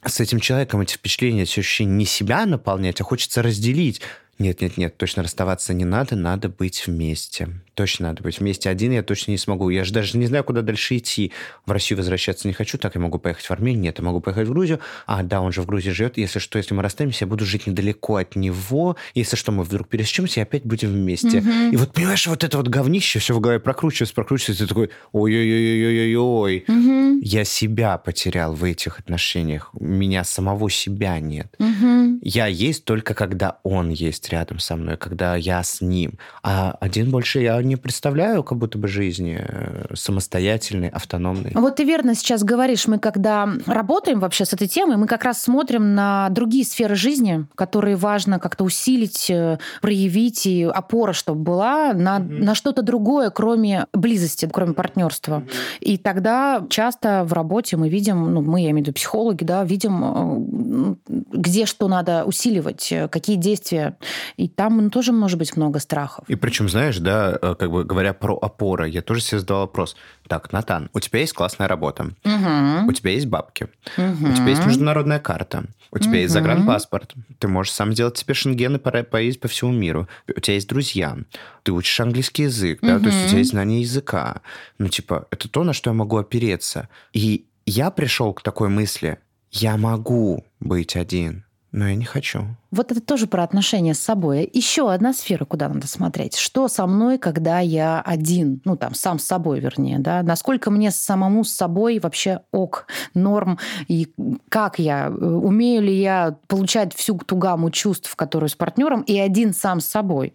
с 0.04 0.20
этим 0.20 0.40
человеком, 0.40 0.80
эти 0.80 0.94
впечатления, 0.94 1.42
эти 1.42 1.60
ощущения 1.60 1.92
не 1.92 2.04
себя 2.04 2.46
наполнять, 2.46 3.00
а 3.00 3.04
хочется 3.04 3.42
разделить. 3.42 4.00
Нет, 4.38 4.60
нет, 4.60 4.76
нет, 4.76 4.96
точно 4.96 5.22
расставаться 5.22 5.72
не 5.72 5.84
надо, 5.84 6.14
надо 6.14 6.48
быть 6.48 6.86
вместе. 6.86 7.48
Точно 7.76 8.08
надо 8.08 8.22
быть 8.22 8.40
вместе. 8.40 8.70
Один 8.70 8.92
я 8.92 9.02
точно 9.02 9.32
не 9.32 9.38
смогу. 9.38 9.68
Я 9.68 9.84
же 9.84 9.92
даже 9.92 10.16
не 10.16 10.26
знаю, 10.26 10.42
куда 10.44 10.62
дальше 10.62 10.96
идти. 10.96 11.32
В 11.66 11.70
Россию 11.70 11.98
возвращаться 11.98 12.48
не 12.48 12.54
хочу, 12.54 12.78
так 12.78 12.94
я 12.94 13.00
могу 13.00 13.18
поехать 13.18 13.44
в 13.44 13.50
Армению, 13.50 13.82
нет, 13.82 13.98
я 13.98 14.04
могу 14.04 14.20
поехать 14.20 14.48
в 14.48 14.50
Грузию. 14.50 14.80
А, 15.06 15.22
да, 15.22 15.42
он 15.42 15.52
же 15.52 15.60
в 15.60 15.66
Грузии 15.66 15.90
живет. 15.90 16.16
Если 16.16 16.38
что, 16.38 16.58
если 16.58 16.74
мы 16.74 16.82
расстаемся, 16.82 17.24
я 17.24 17.28
буду 17.28 17.44
жить 17.44 17.66
недалеко 17.66 18.16
от 18.16 18.34
него. 18.34 18.96
Если 19.14 19.36
что, 19.36 19.52
мы 19.52 19.62
вдруг 19.62 19.88
пересечемся 19.88 20.40
и 20.40 20.42
опять 20.42 20.64
будем 20.64 20.88
вместе. 20.88 21.38
Угу. 21.38 21.50
И 21.72 21.76
вот, 21.76 21.92
понимаешь, 21.92 22.26
вот 22.26 22.42
это 22.44 22.56
вот 22.56 22.68
говнище 22.68 23.18
все 23.18 23.34
в 23.34 23.40
голове 23.40 23.60
прокручивается, 23.60 24.14
прокручивается, 24.14 24.64
и 24.64 24.66
ты 24.66 24.68
такой, 24.68 24.90
ой-ой-ой-ой-ой-ой. 25.12 26.64
Угу. 26.66 27.20
Я 27.22 27.44
себя 27.44 27.98
потерял 27.98 28.54
в 28.54 28.64
этих 28.64 28.98
отношениях. 28.98 29.70
Меня 29.78 30.24
самого 30.24 30.70
себя 30.70 31.20
нет. 31.20 31.54
Угу. 31.58 32.20
Я 32.22 32.46
есть 32.46 32.86
только 32.86 33.12
когда 33.12 33.58
он 33.62 33.90
есть 33.90 34.30
рядом 34.30 34.60
со 34.60 34.76
мной, 34.76 34.96
когда 34.96 35.36
я 35.36 35.62
с 35.62 35.82
ним. 35.82 36.18
А 36.42 36.76
один 36.80 37.10
больше 37.10 37.40
я 37.40 37.56
не 37.66 37.76
представляю 37.76 38.42
как 38.42 38.58
будто 38.58 38.78
бы 38.78 38.88
жизни 38.88 39.38
э, 39.40 39.94
самостоятельной, 39.94 40.88
автономной. 40.88 41.52
Вот 41.54 41.76
ты 41.76 41.84
верно 41.84 42.14
сейчас 42.14 42.42
говоришь. 42.42 42.86
Мы 42.86 42.98
когда 42.98 43.48
работаем 43.66 44.20
вообще 44.20 44.44
с 44.44 44.52
этой 44.52 44.68
темой, 44.68 44.96
мы 44.96 45.06
как 45.06 45.24
раз 45.24 45.42
смотрим 45.42 45.94
на 45.94 46.28
другие 46.30 46.64
сферы 46.64 46.94
жизни, 46.94 47.46
которые 47.54 47.96
важно 47.96 48.38
как-то 48.38 48.64
усилить, 48.64 49.30
э, 49.30 49.58
проявить, 49.80 50.46
и 50.46 50.64
опора, 50.64 51.12
чтобы 51.12 51.42
была 51.42 51.92
на, 51.92 52.18
mm-hmm. 52.18 52.44
на 52.44 52.54
что-то 52.54 52.82
другое, 52.82 53.30
кроме 53.30 53.86
близости, 53.92 54.48
кроме 54.52 54.74
партнерства. 54.74 55.42
Mm-hmm. 55.44 55.78
И 55.80 55.98
тогда 55.98 56.64
часто 56.68 57.24
в 57.24 57.32
работе 57.32 57.76
мы 57.76 57.88
видим, 57.88 58.32
ну, 58.32 58.42
мы, 58.42 58.60
я 58.60 58.70
имею 58.70 58.84
в 58.84 58.88
виду 58.88 58.92
психологи, 58.92 59.44
да, 59.44 59.64
видим, 59.64 60.96
э, 61.08 61.26
где 61.32 61.66
что 61.66 61.88
надо 61.88 62.24
усиливать, 62.24 62.92
какие 63.10 63.36
действия. 63.36 63.96
И 64.36 64.48
там 64.48 64.76
ну, 64.78 64.90
тоже 64.90 65.12
может 65.12 65.38
быть 65.38 65.56
много 65.56 65.78
страхов. 65.78 66.24
И 66.28 66.34
причем, 66.34 66.68
знаешь, 66.68 66.98
да, 66.98 67.38
как 67.56 67.70
бы 67.70 67.84
говоря 67.84 68.12
про 68.12 68.36
опоры, 68.36 68.88
я 68.88 69.02
тоже 69.02 69.20
себе 69.20 69.40
задал 69.40 69.60
вопрос. 69.60 69.96
Так, 70.28 70.52
Натан, 70.52 70.90
у 70.92 71.00
тебя 71.00 71.20
есть 71.20 71.32
классная 71.32 71.68
работа, 71.68 72.12
угу. 72.24 72.88
у 72.88 72.92
тебя 72.92 73.12
есть 73.12 73.26
бабки, 73.26 73.68
угу. 73.96 74.28
у 74.28 74.34
тебя 74.34 74.48
есть 74.48 74.66
международная 74.66 75.18
карта, 75.18 75.64
у 75.90 75.98
тебя 75.98 76.10
угу. 76.10 76.18
есть 76.18 76.32
загранпаспорт, 76.32 77.14
ты 77.38 77.48
можешь 77.48 77.72
сам 77.72 77.92
сделать 77.92 78.18
себе 78.18 78.34
шенгены, 78.34 78.78
поездить 78.78 79.40
по 79.40 79.48
всему 79.48 79.72
миру, 79.72 80.08
у 80.28 80.40
тебя 80.40 80.54
есть 80.54 80.68
друзья, 80.68 81.16
ты 81.62 81.72
учишь 81.72 81.98
английский 82.00 82.44
язык, 82.44 82.80
да, 82.82 82.98
то 82.98 83.06
есть 83.06 83.26
у 83.26 83.28
тебя 83.28 83.38
есть 83.38 83.50
знание 83.50 83.80
языка. 83.80 84.42
Ну, 84.78 84.88
типа, 84.88 85.26
это 85.30 85.48
то, 85.48 85.64
на 85.64 85.72
что 85.72 85.90
я 85.90 85.94
могу 85.94 86.16
опереться. 86.16 86.88
И 87.12 87.46
я 87.64 87.90
пришел 87.90 88.32
к 88.34 88.42
такой 88.42 88.68
мысли, 88.68 89.18
я 89.50 89.76
могу 89.76 90.44
быть 90.60 90.96
один, 90.96 91.45
но 91.76 91.88
я 91.88 91.94
не 91.94 92.06
хочу. 92.06 92.46
Вот 92.70 92.90
это 92.90 93.00
тоже 93.00 93.26
про 93.26 93.42
отношения 93.42 93.94
с 93.94 94.00
собой. 94.00 94.48
Еще 94.52 94.90
одна 94.90 95.12
сфера, 95.12 95.44
куда 95.44 95.68
надо 95.68 95.86
смотреть. 95.86 96.36
Что 96.36 96.68
со 96.68 96.86
мной, 96.86 97.18
когда 97.18 97.60
я 97.60 98.00
один? 98.00 98.62
Ну, 98.64 98.76
там, 98.76 98.94
сам 98.94 99.18
с 99.18 99.24
собой, 99.24 99.60
вернее, 99.60 99.98
да? 99.98 100.22
Насколько 100.22 100.70
мне 100.70 100.90
самому 100.90 101.44
с 101.44 101.52
собой 101.52 101.98
вообще 101.98 102.40
ок, 102.50 102.86
норм? 103.12 103.58
И 103.88 104.12
как 104.48 104.78
я? 104.78 105.10
Умею 105.10 105.82
ли 105.82 106.00
я 106.00 106.36
получать 106.48 106.94
всю 106.94 107.18
ту 107.18 107.36
гамму 107.36 107.70
чувств, 107.70 108.14
которую 108.16 108.48
с 108.48 108.54
партнером, 108.54 109.02
и 109.02 109.18
один 109.18 109.52
сам 109.52 109.80
с 109.80 109.86
собой? 109.86 110.34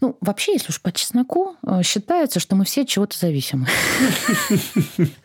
Ну, 0.00 0.16
вообще, 0.22 0.54
если 0.54 0.70
уж 0.70 0.80
по 0.80 0.90
чесноку, 0.90 1.54
э, 1.66 1.82
считается, 1.82 2.40
что 2.40 2.56
мы 2.56 2.64
все 2.64 2.86
чего-то 2.86 3.18
зависимы. 3.18 3.66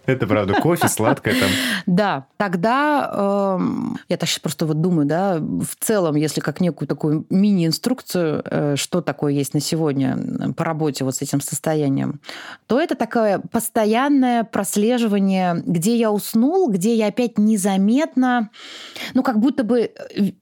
Это 0.05 0.27
правда. 0.27 0.55
Кофе, 0.61 0.89
сладкое 0.89 1.35
там. 1.39 1.49
Да. 1.85 2.27
Тогда 2.37 3.57
эм, 3.57 3.97
я 4.09 4.17
так 4.17 4.27
сейчас 4.27 4.39
просто 4.39 4.65
вот 4.65 4.81
думаю, 4.81 5.07
да, 5.07 5.36
в 5.39 5.75
целом, 5.79 6.15
если 6.15 6.41
как 6.41 6.61
некую 6.61 6.87
такую 6.87 7.25
мини-инструкцию, 7.29 8.43
э, 8.45 8.75
что 8.75 9.01
такое 9.01 9.33
есть 9.33 9.53
на 9.53 9.59
сегодня 9.59 10.53
по 10.55 10.63
работе 10.63 11.03
вот 11.03 11.15
с 11.15 11.21
этим 11.21 11.41
состоянием, 11.41 12.19
то 12.67 12.79
это 12.79 12.95
такое 12.95 13.41
постоянное 13.51 14.43
прослеживание, 14.43 15.61
где 15.65 15.95
я 15.95 16.11
уснул, 16.11 16.69
где 16.69 16.95
я 16.95 17.07
опять 17.07 17.37
незаметно, 17.37 18.49
ну, 19.13 19.23
как 19.23 19.39
будто 19.39 19.63
бы 19.63 19.79
э, 19.81 19.91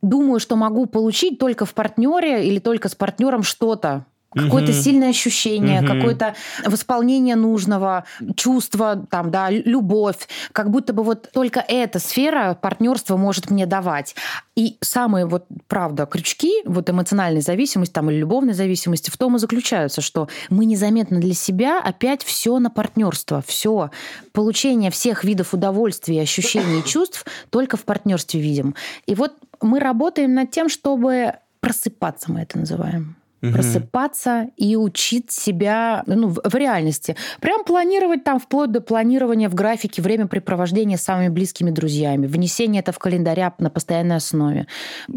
думаю, 0.01 0.39
что 0.39 0.55
могу 0.55 0.85
получить 0.85 1.39
только 1.39 1.65
в 1.65 1.73
партнере 1.73 2.47
или 2.47 2.59
только 2.59 2.89
с 2.89 2.95
партнером 2.95 3.43
что-то 3.43 4.05
какое-то 4.35 4.71
угу. 4.71 4.79
сильное 4.79 5.09
ощущение, 5.09 5.81
угу. 5.81 5.87
какое-то 5.87 6.35
восполнение 6.65 7.35
нужного, 7.35 8.05
чувство, 8.35 9.05
там, 9.09 9.31
да, 9.31 9.49
любовь. 9.49 10.27
Как 10.51 10.69
будто 10.69 10.93
бы 10.93 11.03
вот 11.03 11.29
только 11.31 11.63
эта 11.67 11.99
сфера 11.99 12.57
партнерства 12.59 13.17
может 13.17 13.49
мне 13.49 13.65
давать. 13.65 14.15
И 14.55 14.77
самые 14.81 15.25
вот, 15.25 15.45
правда, 15.67 16.05
крючки 16.05 16.61
вот 16.65 16.89
эмоциональной 16.89 17.41
зависимости 17.41 17.93
там, 17.93 18.09
или 18.09 18.17
любовной 18.17 18.53
зависимости 18.53 19.09
в 19.09 19.17
том 19.17 19.35
и 19.35 19.39
заключаются, 19.39 20.01
что 20.01 20.27
мы 20.49 20.65
незаметно 20.65 21.19
для 21.19 21.33
себя 21.33 21.81
опять 21.81 22.23
все 22.23 22.59
на 22.59 22.69
партнерство, 22.69 23.43
все 23.45 23.91
получение 24.31 24.91
всех 24.91 25.23
видов 25.23 25.53
удовольствия, 25.53 26.21
ощущений 26.21 26.79
и 26.79 26.83
чувств 26.85 27.25
только 27.49 27.77
в 27.77 27.83
партнерстве 27.83 28.39
видим. 28.41 28.75
И 29.05 29.15
вот 29.15 29.33
мы 29.61 29.79
работаем 29.79 30.33
над 30.33 30.51
тем, 30.51 30.69
чтобы 30.69 31.33
просыпаться, 31.59 32.31
мы 32.31 32.41
это 32.41 32.57
называем 32.57 33.15
угу. 33.41 33.53
просыпаться 33.53 34.49
и 34.57 34.75
учить 34.75 35.31
себя 35.31 36.03
ну, 36.07 36.29
в, 36.29 36.55
реальности. 36.55 37.15
Прям 37.39 37.63
планировать 37.63 38.23
там 38.23 38.39
вплоть 38.39 38.71
до 38.71 38.81
планирования 38.81 39.49
в 39.49 39.55
графике 39.55 40.01
времяпрепровождения 40.01 40.97
с 40.97 41.03
самыми 41.03 41.29
близкими 41.29 41.71
друзьями, 41.71 42.27
внесение 42.27 42.81
это 42.81 42.91
в 42.91 42.99
календаря 42.99 43.53
на 43.59 43.69
постоянной 43.69 44.17
основе, 44.17 44.67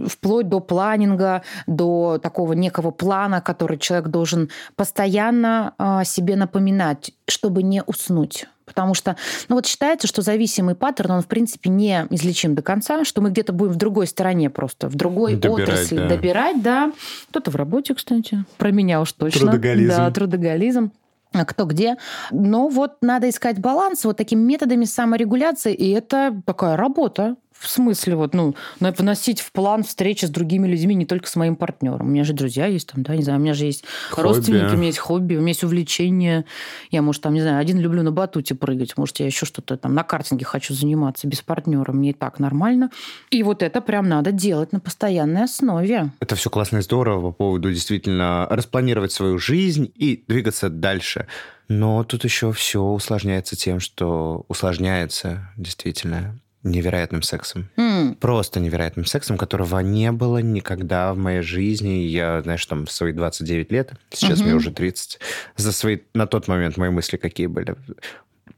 вплоть 0.06 0.48
до 0.48 0.60
планинга, 0.60 1.42
до 1.66 2.18
такого 2.22 2.52
некого 2.52 2.90
плана, 2.90 3.40
который 3.40 3.78
человек 3.78 4.08
должен 4.08 4.50
постоянно 4.76 5.74
э, 5.78 6.04
себе 6.04 6.36
напоминать, 6.36 7.12
чтобы 7.26 7.62
не 7.62 7.82
уснуть. 7.82 8.46
Потому 8.68 8.94
что, 8.94 9.16
ну 9.48 9.56
вот 9.56 9.66
считается, 9.66 10.06
что 10.06 10.22
зависимый 10.22 10.74
паттерн, 10.74 11.12
он, 11.12 11.22
в 11.22 11.26
принципе, 11.26 11.70
не 11.70 12.06
излечим 12.10 12.54
до 12.54 12.62
конца, 12.62 13.04
что 13.04 13.20
мы 13.20 13.30
где-то 13.30 13.52
будем 13.52 13.72
в 13.72 13.76
другой 13.76 14.06
стороне 14.06 14.50
просто, 14.50 14.88
в 14.88 14.94
другой 14.94 15.34
добирать, 15.34 15.68
отрасли 15.68 15.96
да. 15.96 16.08
добирать, 16.08 16.62
да. 16.62 16.92
Кто-то 17.30 17.50
в 17.50 17.56
работе, 17.56 17.94
кстати. 17.94 18.44
Про 18.56 18.70
меня 18.70 19.00
уж 19.00 19.12
точно. 19.12 19.40
Трудоголизм. 19.40 19.96
Да, 19.96 20.10
трудоголизм 20.10 20.92
а 21.32 21.44
кто 21.44 21.64
где. 21.64 21.96
Но 22.30 22.68
вот 22.68 22.96
надо 23.02 23.28
искать 23.28 23.58
баланс 23.58 24.04
вот 24.04 24.16
такими 24.16 24.40
методами 24.40 24.84
саморегуляции, 24.84 25.74
и 25.74 25.90
это 25.90 26.40
такая 26.46 26.76
работа. 26.76 27.36
В 27.58 27.68
смысле, 27.68 28.14
вот, 28.14 28.34
ну, 28.34 28.54
вносить 28.78 29.40
в 29.40 29.50
план 29.50 29.82
встречи 29.82 30.24
с 30.24 30.30
другими 30.30 30.68
людьми, 30.68 30.94
не 30.94 31.06
только 31.06 31.28
с 31.28 31.34
моим 31.34 31.56
партнером. 31.56 32.06
У 32.06 32.10
меня 32.10 32.22
же 32.22 32.32
друзья 32.32 32.66
есть 32.66 32.88
там, 32.88 33.02
да, 33.02 33.16
не 33.16 33.22
знаю, 33.22 33.40
у 33.40 33.42
меня 33.42 33.54
же 33.54 33.64
есть 33.64 33.84
хобби. 34.10 34.26
родственники, 34.26 34.74
у 34.74 34.76
меня 34.76 34.86
есть 34.86 34.98
хобби, 34.98 35.34
у 35.34 35.40
меня 35.40 35.48
есть 35.48 35.64
увлечения. 35.64 36.44
Я, 36.90 37.02
может, 37.02 37.22
там, 37.22 37.34
не 37.34 37.40
знаю, 37.40 37.58
один 37.58 37.80
люблю 37.80 38.02
на 38.02 38.12
батуте 38.12 38.54
прыгать, 38.54 38.96
может, 38.96 39.18
я 39.18 39.26
еще 39.26 39.44
что-то 39.44 39.76
там 39.76 39.94
на 39.94 40.04
картинге 40.04 40.44
хочу 40.44 40.72
заниматься 40.72 41.26
без 41.26 41.40
партнера, 41.40 41.92
мне 41.92 42.10
и 42.10 42.12
так 42.12 42.38
нормально. 42.38 42.90
И 43.30 43.42
вот 43.42 43.62
это 43.62 43.80
прям 43.80 44.08
надо 44.08 44.30
делать 44.30 44.72
на 44.72 44.78
постоянной 44.78 45.44
основе. 45.44 46.12
Это 46.20 46.36
все 46.36 46.50
классно 46.50 46.78
и 46.78 46.82
здорово 46.82 47.30
по 47.30 47.32
поводу 47.32 47.72
действительно 47.72 48.46
распланировать 48.50 49.10
свою 49.10 49.38
жизнь 49.38 49.90
и 49.96 50.22
двигаться 50.28 50.68
дальше. 50.68 51.26
Но 51.68 52.02
тут 52.04 52.24
еще 52.24 52.52
все 52.52 52.82
усложняется 52.82 53.56
тем, 53.56 53.80
что 53.80 54.44
усложняется 54.48 55.50
действительно 55.56 56.38
невероятным 56.70 57.22
сексом. 57.22 57.68
Mm. 57.76 58.16
Просто 58.16 58.60
невероятным 58.60 59.04
сексом, 59.04 59.36
которого 59.36 59.78
не 59.80 60.12
было 60.12 60.38
никогда 60.38 61.12
в 61.14 61.18
моей 61.18 61.42
жизни. 61.42 62.04
Я, 62.06 62.42
знаешь, 62.42 62.64
там, 62.66 62.86
в 62.86 62.90
свои 62.90 63.12
29 63.12 63.72
лет, 63.72 63.92
сейчас 64.10 64.38
mm-hmm. 64.38 64.44
мне 64.44 64.54
уже 64.54 64.70
30, 64.70 65.18
за 65.56 65.72
свои, 65.72 65.98
на 66.14 66.26
тот 66.26 66.48
момент 66.48 66.76
мои 66.76 66.90
мысли 66.90 67.16
какие 67.16 67.46
были? 67.46 67.74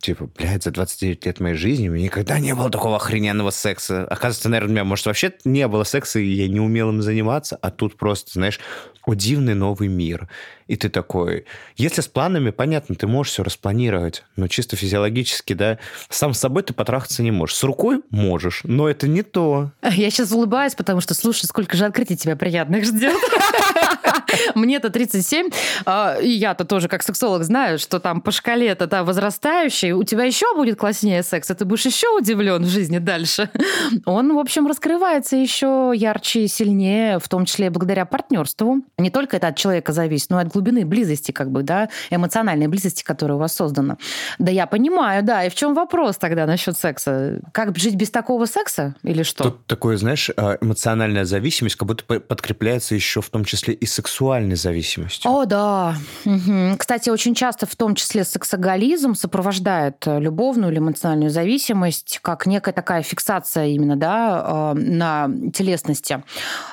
Типа, 0.00 0.30
блядь, 0.34 0.62
за 0.62 0.70
29 0.70 1.26
лет 1.26 1.40
моей 1.40 1.56
жизни 1.56 1.90
у 1.90 1.92
меня 1.92 2.04
никогда 2.04 2.38
не 2.38 2.54
было 2.54 2.70
такого 2.70 2.96
охрененного 2.96 3.50
секса. 3.50 4.04
Оказывается, 4.04 4.48
наверное, 4.48 4.70
у 4.70 4.72
меня, 4.72 4.84
может, 4.84 5.04
вообще 5.04 5.34
не 5.44 5.68
было 5.68 5.84
секса, 5.84 6.18
и 6.18 6.26
я 6.26 6.48
не 6.48 6.58
умел 6.58 6.88
им 6.88 7.02
заниматься, 7.02 7.58
а 7.60 7.70
тут 7.70 7.98
просто, 7.98 8.30
знаешь, 8.32 8.60
о, 9.04 9.14
дивный 9.14 9.54
новый 9.54 9.88
мир. 9.88 10.28
И 10.68 10.76
ты 10.76 10.88
такой... 10.88 11.46
Если 11.76 12.00
с 12.00 12.06
планами, 12.06 12.50
понятно, 12.50 12.94
ты 12.94 13.06
можешь 13.06 13.32
все 13.32 13.42
распланировать, 13.42 14.24
но 14.36 14.46
чисто 14.46 14.76
физиологически, 14.76 15.52
да, 15.52 15.78
сам 16.08 16.32
с 16.32 16.38
собой 16.38 16.62
ты 16.62 16.72
потрахаться 16.72 17.22
не 17.22 17.30
можешь. 17.30 17.56
С 17.56 17.64
рукой 17.64 18.02
можешь, 18.10 18.60
но 18.64 18.88
это 18.88 19.08
не 19.08 19.22
то. 19.22 19.72
Я 19.82 20.10
сейчас 20.10 20.30
улыбаюсь, 20.32 20.74
потому 20.74 21.00
что, 21.00 21.14
слушай, 21.14 21.46
сколько 21.46 21.76
же 21.76 21.86
открытий 21.86 22.16
тебя 22.16 22.36
приятных 22.36 22.84
ждет. 22.84 23.16
Мне-то 24.54 24.90
37, 24.90 25.50
а, 25.86 26.16
и 26.20 26.28
я-то 26.28 26.64
тоже 26.64 26.88
как 26.88 27.02
сексолог 27.02 27.42
знаю, 27.42 27.78
что 27.78 27.98
там 27.98 28.20
по 28.20 28.30
шкале 28.30 28.68
это 28.68 28.86
да, 28.86 29.02
возрастающий, 29.02 29.89
слушай, 29.90 29.92
у 29.92 30.04
тебя 30.04 30.24
еще 30.24 30.54
будет 30.54 30.78
класснее 30.78 31.22
секс, 31.22 31.50
и 31.50 31.54
ты 31.54 31.64
будешь 31.64 31.86
еще 31.86 32.08
удивлен 32.16 32.62
в 32.62 32.68
жизни 32.68 32.98
дальше. 32.98 33.50
Он, 34.06 34.34
в 34.34 34.38
общем, 34.38 34.66
раскрывается 34.66 35.36
еще 35.36 35.92
ярче 35.94 36.44
и 36.44 36.48
сильнее, 36.48 37.18
в 37.18 37.28
том 37.28 37.44
числе 37.44 37.70
благодаря 37.70 38.04
партнерству. 38.04 38.82
Не 38.98 39.10
только 39.10 39.36
это 39.36 39.48
от 39.48 39.56
человека 39.56 39.92
зависит, 39.92 40.30
но 40.30 40.40
и 40.40 40.44
от 40.44 40.52
глубины 40.52 40.84
близости, 40.84 41.32
как 41.32 41.50
бы, 41.50 41.62
да, 41.62 41.88
эмоциональной 42.10 42.68
близости, 42.68 43.02
которая 43.02 43.36
у 43.36 43.40
вас 43.40 43.54
создана. 43.54 43.96
Да 44.38 44.50
я 44.50 44.66
понимаю, 44.66 45.22
да. 45.22 45.44
И 45.44 45.50
в 45.50 45.54
чем 45.54 45.74
вопрос 45.74 46.16
тогда 46.16 46.46
насчет 46.46 46.76
секса? 46.76 47.40
Как 47.52 47.76
жить 47.76 47.94
без 47.94 48.10
такого 48.10 48.46
секса 48.46 48.94
или 49.02 49.22
что? 49.22 49.44
Тут 49.44 49.66
такое, 49.66 49.96
знаешь, 49.96 50.30
а, 50.36 50.56
эмоциональная 50.60 51.24
зависимость 51.24 51.76
как 51.76 51.88
будто 51.88 52.04
подкрепляется 52.20 52.94
еще 52.94 53.20
в 53.20 53.30
том 53.30 53.44
числе 53.44 53.74
и 53.74 53.86
сексуальной 53.86 54.56
зависимостью. 54.56 55.30
О, 55.30 55.44
да. 55.44 55.96
Угу. 56.24 56.76
Кстати, 56.78 57.10
очень 57.10 57.34
часто 57.34 57.66
в 57.66 57.76
том 57.76 57.94
числе 57.94 58.24
сексоголизм 58.24 59.14
сопровождает 59.80 60.22
любовную 60.22 60.72
или 60.72 60.78
эмоциональную 60.78 61.30
зависимость 61.30 62.20
как 62.22 62.46
некая 62.46 62.72
такая 62.72 63.02
фиксация 63.02 63.66
именно, 63.66 63.96
да, 63.96 64.42
а, 64.44 64.74
на 64.74 65.28
телесности. 65.52 66.22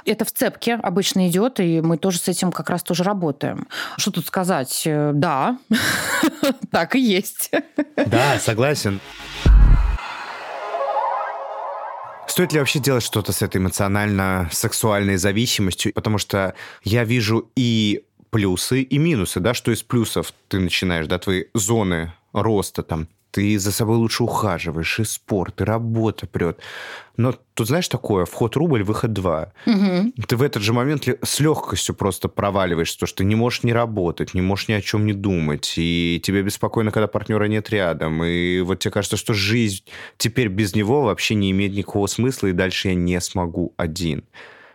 Это 0.05 0.25
в 0.25 0.31
цепке 0.31 0.75
обычно 0.75 1.27
идет, 1.27 1.59
и 1.59 1.81
мы 1.81 1.97
тоже 1.97 2.19
с 2.19 2.27
этим 2.27 2.51
как 2.51 2.69
раз 2.69 2.83
тоже 2.83 3.03
работаем. 3.03 3.67
Что 3.97 4.11
тут 4.11 4.27
сказать? 4.27 4.83
Э, 4.85 5.11
да, 5.13 5.57
так 6.71 6.95
и 6.95 6.99
есть. 6.99 7.51
Да, 7.95 8.39
согласен. 8.39 8.99
Стоит 12.27 12.53
ли 12.53 12.59
вообще 12.59 12.79
делать 12.79 13.03
что-то 13.03 13.31
с 13.31 13.41
этой 13.41 13.57
эмоционально-сексуальной 13.57 15.17
зависимостью? 15.17 15.91
Потому 15.93 16.17
что 16.19 16.53
я 16.83 17.03
вижу 17.03 17.49
и 17.55 18.03
плюсы, 18.29 18.81
и 18.81 18.97
минусы, 18.97 19.39
да, 19.39 19.53
что 19.53 19.71
из 19.71 19.81
плюсов 19.81 20.33
ты 20.47 20.59
начинаешь, 20.59 21.07
да, 21.07 21.17
твои 21.17 21.45
зоны 21.53 22.13
роста 22.33 22.83
там 22.83 23.07
ты 23.37 23.59
за 23.59 23.71
собой 23.71 23.97
лучше 23.97 24.23
ухаживаешь, 24.23 24.99
и 24.99 25.03
спорт, 25.03 25.61
и 25.61 25.63
работа 25.63 26.25
прет. 26.25 26.59
Но 27.17 27.35
тут, 27.53 27.67
знаешь, 27.67 27.87
такое, 27.87 28.25
вход 28.25 28.55
рубль, 28.55 28.81
выход 28.81 29.13
два. 29.13 29.53
Угу. 29.67 30.13
Ты 30.27 30.37
в 30.37 30.41
этот 30.41 30.63
же 30.63 30.73
момент 30.73 31.07
с 31.07 31.39
легкостью 31.39 31.93
просто 31.93 32.29
проваливаешься, 32.29 32.97
то, 32.97 33.05
что 33.05 33.17
ты 33.17 33.25
не 33.25 33.35
можешь 33.35 33.63
не 33.63 33.73
работать, 33.73 34.33
не 34.33 34.41
можешь 34.41 34.69
ни 34.69 34.73
о 34.73 34.81
чем 34.81 35.05
не 35.05 35.13
думать, 35.13 35.73
и 35.77 36.19
тебе 36.23 36.41
беспокойно, 36.41 36.91
когда 36.91 37.07
партнера 37.07 37.45
нет 37.45 37.69
рядом, 37.69 38.23
и 38.23 38.61
вот 38.61 38.79
тебе 38.79 38.91
кажется, 38.91 39.17
что 39.17 39.33
жизнь 39.33 39.83
теперь 40.17 40.47
без 40.47 40.73
него 40.73 41.03
вообще 41.03 41.35
не 41.35 41.51
имеет 41.51 41.73
никакого 41.73 42.07
смысла, 42.07 42.47
и 42.47 42.53
дальше 42.53 42.87
я 42.87 42.95
не 42.95 43.21
смогу 43.21 43.73
один. 43.77 44.23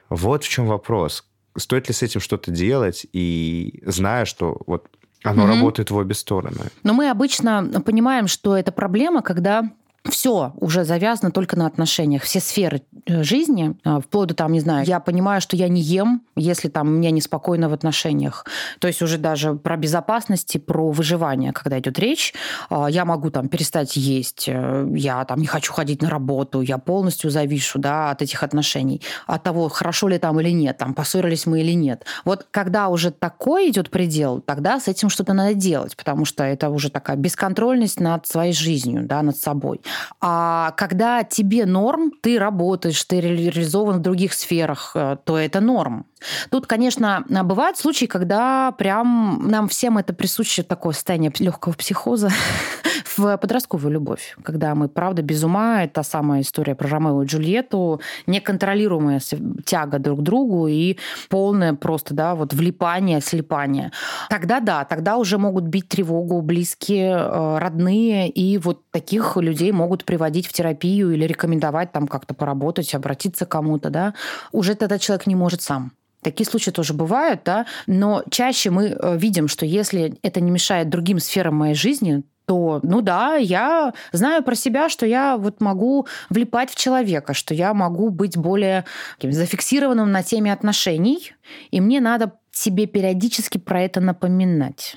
Вот 0.09 0.44
в 0.44 0.49
чем 0.49 0.66
вопрос. 0.66 1.25
Стоит 1.56 1.88
ли 1.88 1.94
с 1.94 2.02
этим 2.02 2.21
что-то 2.21 2.50
делать, 2.50 3.06
и 3.12 3.82
зная, 3.87 4.25
что 4.25 4.61
вот 4.66 4.88
оно 5.22 5.44
угу. 5.44 5.52
работает 5.52 5.90
в 5.90 5.96
обе 5.96 6.14
стороны. 6.14 6.70
Но 6.82 6.92
мы 6.92 7.10
обычно 7.10 7.82
понимаем, 7.84 8.26
что 8.26 8.56
это 8.56 8.72
проблема, 8.72 9.22
когда 9.22 9.70
все 10.11 10.52
уже 10.56 10.85
завязано 10.85 11.30
только 11.30 11.56
на 11.56 11.66
отношениях. 11.66 12.23
Все 12.25 12.40
сферы 12.40 12.82
э, 13.06 13.23
жизни, 13.23 13.76
а, 13.85 14.00
вплоть 14.00 14.28
до 14.28 14.35
там, 14.35 14.52
не 14.52 14.61
знаю, 14.61 14.85
я 14.85 14.99
понимаю, 14.99 15.40
что 15.40 15.56
я 15.56 15.68
не 15.68 15.80
ем, 15.80 16.23
если 16.35 16.68
там 16.68 16.97
мне 16.97 17.12
неспокойно 17.12 17.68
в 17.68 17.73
отношениях. 17.73 18.44
То 18.80 18.88
есть 18.88 19.00
уже 19.00 19.18
даже 19.18 19.54
про 19.54 19.76
безопасность 19.76 20.56
и 20.56 20.59
про 20.59 20.90
выживание, 20.90 21.52
когда 21.52 21.78
идет 21.78 21.99
речь, 22.00 22.35
а, 22.68 22.88
я 22.88 23.04
могу 23.04 23.30
там 23.30 23.49
перестать 23.49 23.97
есть, 23.97 24.47
э, 24.49 24.87
я 24.97 25.25
там 25.25 25.38
не 25.38 25.47
хочу 25.47 25.73
ходить 25.73 26.02
на 26.02 26.11
работу, 26.11 26.62
я 26.62 26.78
полностью 26.78 27.30
завишу 27.30 27.78
да, 27.78 28.11
от 28.11 28.23
этих 28.23 28.42
отношений, 28.42 29.02
от 29.26 29.44
того, 29.44 29.68
хорошо 29.68 30.09
ли 30.09 30.18
там 30.18 30.40
или 30.40 30.50
нет, 30.50 30.78
там 30.78 30.94
поссорились 30.94 31.47
мы 31.47 31.61
или 31.61 31.73
нет. 31.73 32.04
Вот 32.25 32.47
когда 32.50 32.88
уже 32.88 33.12
такой 33.12 33.71
идет 33.71 33.90
предел, 33.90 34.40
тогда 34.40 34.80
с 34.80 34.88
этим 34.88 35.09
что-то 35.11 35.32
надо 35.32 35.54
делать, 35.54 35.97
потому 35.97 36.25
что 36.25 36.42
это 36.42 36.71
уже 36.71 36.90
такая 36.90 37.16
бесконтрольность 37.16 38.00
над 38.00 38.26
своей 38.26 38.52
жизнью, 38.52 39.04
да, 39.06 39.23
над 39.23 39.37
собой. 39.37 39.80
А 40.20 40.72
когда 40.72 41.25
тебе 41.25 41.66
норм, 41.66 42.12
ты 42.20 42.38
работаешь, 42.38 43.02
ты 43.04 43.20
реализован 43.20 43.99
в 43.99 44.02
других 44.02 44.32
сферах, 44.32 44.92
э, 44.94 45.16
то 45.25 45.38
это 45.38 45.61
норм. 45.61 46.06
Тут, 46.50 46.66
конечно, 46.66 47.24
бывают 47.28 47.78
случаи, 47.78 48.06
когда 48.06 48.72
прям 48.72 49.48
нам 49.48 49.68
всем 49.68 49.98
это 49.98 50.12
присуще 50.12 50.62
такое 50.62 50.92
состояние 50.92 51.32
легкого 51.38 51.72
психоза 51.72 52.30
в 53.16 53.36
подростковую 53.36 53.92
любовь, 53.92 54.36
когда 54.42 54.74
мы, 54.74 54.88
правда, 54.88 55.22
без 55.22 55.42
ума, 55.44 55.84
это 55.84 56.02
самая 56.02 56.42
история 56.42 56.74
про 56.74 56.88
Ромео 56.88 57.22
и 57.22 57.26
Джульетту, 57.26 58.00
неконтролируемая 58.26 59.20
тяга 59.64 59.98
друг 59.98 60.20
к 60.20 60.22
другу 60.22 60.66
и 60.66 60.98
полное 61.28 61.74
просто, 61.74 62.14
да, 62.14 62.34
вот 62.34 62.52
влипание, 62.52 63.20
слепание. 63.20 63.92
Тогда 64.28 64.60
да, 64.60 64.84
тогда 64.84 65.16
уже 65.16 65.38
могут 65.38 65.64
бить 65.64 65.88
тревогу 65.88 66.40
близкие, 66.42 67.16
э, 67.16 67.58
родные, 67.58 68.28
и 68.28 68.58
вот 68.58 68.82
таких 68.90 69.36
людей 69.36 69.72
могут 69.72 70.04
приводить 70.04 70.46
в 70.46 70.52
терапию 70.52 71.12
или 71.12 71.24
рекомендовать 71.24 71.92
там 71.92 72.06
как-то 72.06 72.34
поработать, 72.34 72.94
обратиться 72.94 73.46
к 73.46 73.48
кому-то, 73.48 73.90
да. 73.90 74.14
Уже 74.52 74.74
тогда 74.74 74.98
человек 74.98 75.26
не 75.26 75.34
может 75.34 75.62
сам. 75.62 75.92
Такие 76.22 76.46
случаи 76.48 76.70
тоже 76.70 76.94
бывают, 76.94 77.40
да, 77.44 77.66
но 77.86 78.22
чаще 78.30 78.70
мы 78.70 78.86
э, 78.86 79.16
видим, 79.18 79.48
что 79.48 79.66
если 79.66 80.14
это 80.22 80.40
не 80.40 80.52
мешает 80.52 80.88
другим 80.88 81.18
сферам 81.18 81.56
моей 81.56 81.74
жизни, 81.74 82.22
то, 82.46 82.80
ну 82.82 83.00
да, 83.00 83.34
я 83.36 83.92
знаю 84.12 84.42
про 84.42 84.54
себя, 84.54 84.88
что 84.88 85.04
я 85.04 85.36
вот 85.36 85.60
могу 85.60 86.06
влипать 86.30 86.70
в 86.70 86.76
человека, 86.76 87.34
что 87.34 87.54
я 87.54 87.74
могу 87.74 88.10
быть 88.10 88.36
более 88.36 88.84
зафиксированным 89.20 90.12
на 90.12 90.22
теме 90.22 90.52
отношений, 90.52 91.32
и 91.70 91.80
мне 91.80 92.00
надо 92.00 92.32
себе 92.52 92.86
периодически 92.86 93.58
про 93.58 93.82
это 93.82 94.00
напоминать. 94.00 94.96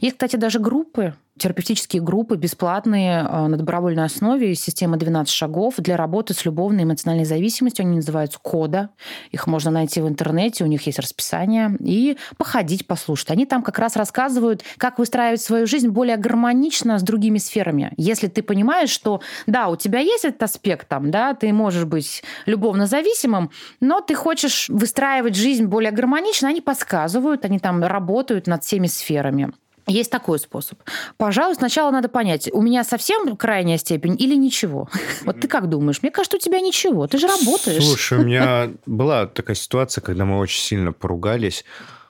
Есть, 0.00 0.16
кстати, 0.16 0.36
даже 0.36 0.58
группы, 0.58 1.14
терапевтические 1.38 2.02
группы 2.02 2.36
бесплатные 2.36 3.20
э, 3.20 3.46
на 3.46 3.56
добровольной 3.56 4.04
основе 4.04 4.54
система 4.54 4.96
12 4.96 5.32
шагов 5.32 5.74
для 5.78 5.96
работы 5.96 6.34
с 6.34 6.44
любовной 6.44 6.84
эмоциональной 6.84 7.24
зависимостью. 7.24 7.84
Они 7.84 7.96
называются 7.96 8.38
кода. 8.40 8.90
Их 9.30 9.46
можно 9.46 9.70
найти 9.70 10.00
в 10.00 10.08
интернете, 10.08 10.64
у 10.64 10.66
них 10.66 10.86
есть 10.86 10.98
расписание. 10.98 11.76
И 11.80 12.16
походить, 12.38 12.86
послушать. 12.86 13.30
Они 13.30 13.46
там 13.46 13.62
как 13.62 13.78
раз 13.78 13.96
рассказывают, 13.96 14.62
как 14.78 14.98
выстраивать 14.98 15.40
свою 15.40 15.66
жизнь 15.66 15.88
более 15.88 16.16
гармонично 16.16 16.98
с 16.98 17.02
другими 17.02 17.38
сферами. 17.38 17.92
Если 17.96 18.28
ты 18.28 18.42
понимаешь, 18.42 18.90
что 18.90 19.20
да, 19.46 19.68
у 19.68 19.76
тебя 19.76 20.00
есть 20.00 20.24
этот 20.24 20.42
аспект, 20.42 20.88
там, 20.88 21.10
да, 21.10 21.34
ты 21.34 21.52
можешь 21.52 21.84
быть 21.84 22.22
любовно 22.46 22.86
зависимым, 22.86 23.50
но 23.80 24.00
ты 24.00 24.14
хочешь 24.14 24.68
выстраивать 24.68 25.36
жизнь 25.36 25.66
более 25.66 25.92
гармонично, 25.92 26.48
они 26.48 26.60
подсказывают, 26.60 27.44
они 27.44 27.58
там 27.58 27.82
работают 27.84 28.46
над 28.46 28.64
всеми 28.64 28.86
сферами. 28.86 29.52
Есть 29.86 30.10
такой 30.10 30.38
способ. 30.40 30.80
Пожалуй, 31.16 31.54
сначала 31.54 31.92
надо 31.92 32.08
понять, 32.08 32.50
у 32.52 32.60
меня 32.60 32.82
совсем 32.82 33.36
крайняя 33.36 33.78
степень 33.78 34.16
или 34.18 34.34
ничего. 34.34 34.88
Вот 35.24 35.40
ты 35.40 35.46
как 35.46 35.68
думаешь? 35.68 36.02
Мне 36.02 36.10
кажется, 36.10 36.38
у 36.38 36.40
тебя 36.40 36.60
ничего. 36.60 37.06
Ты 37.06 37.18
же 37.18 37.28
работаешь. 37.28 37.84
Слушай, 37.84 38.18
у 38.18 38.22
меня 38.24 38.70
была 38.86 39.26
такая 39.26 39.54
ситуация, 39.54 40.02
когда 40.02 40.24
мы 40.24 40.38
очень 40.38 40.60
сильно 40.60 40.92
поругались. 40.92 41.64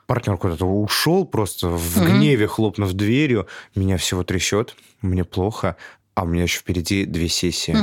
Партнер 0.06 0.38
куда-то 0.38 0.64
ушел, 0.64 1.26
просто 1.26 1.68
в 1.68 1.96
гневе 2.02 2.46
хлопнув 2.46 2.92
дверью. 2.92 3.46
Меня 3.74 3.98
всего 3.98 4.22
трясет, 4.22 4.74
мне 5.02 5.24
плохо, 5.24 5.76
а 6.14 6.22
у 6.22 6.26
меня 6.26 6.44
еще 6.44 6.60
впереди 6.60 7.04
две 7.04 7.28
сессии. 7.28 7.76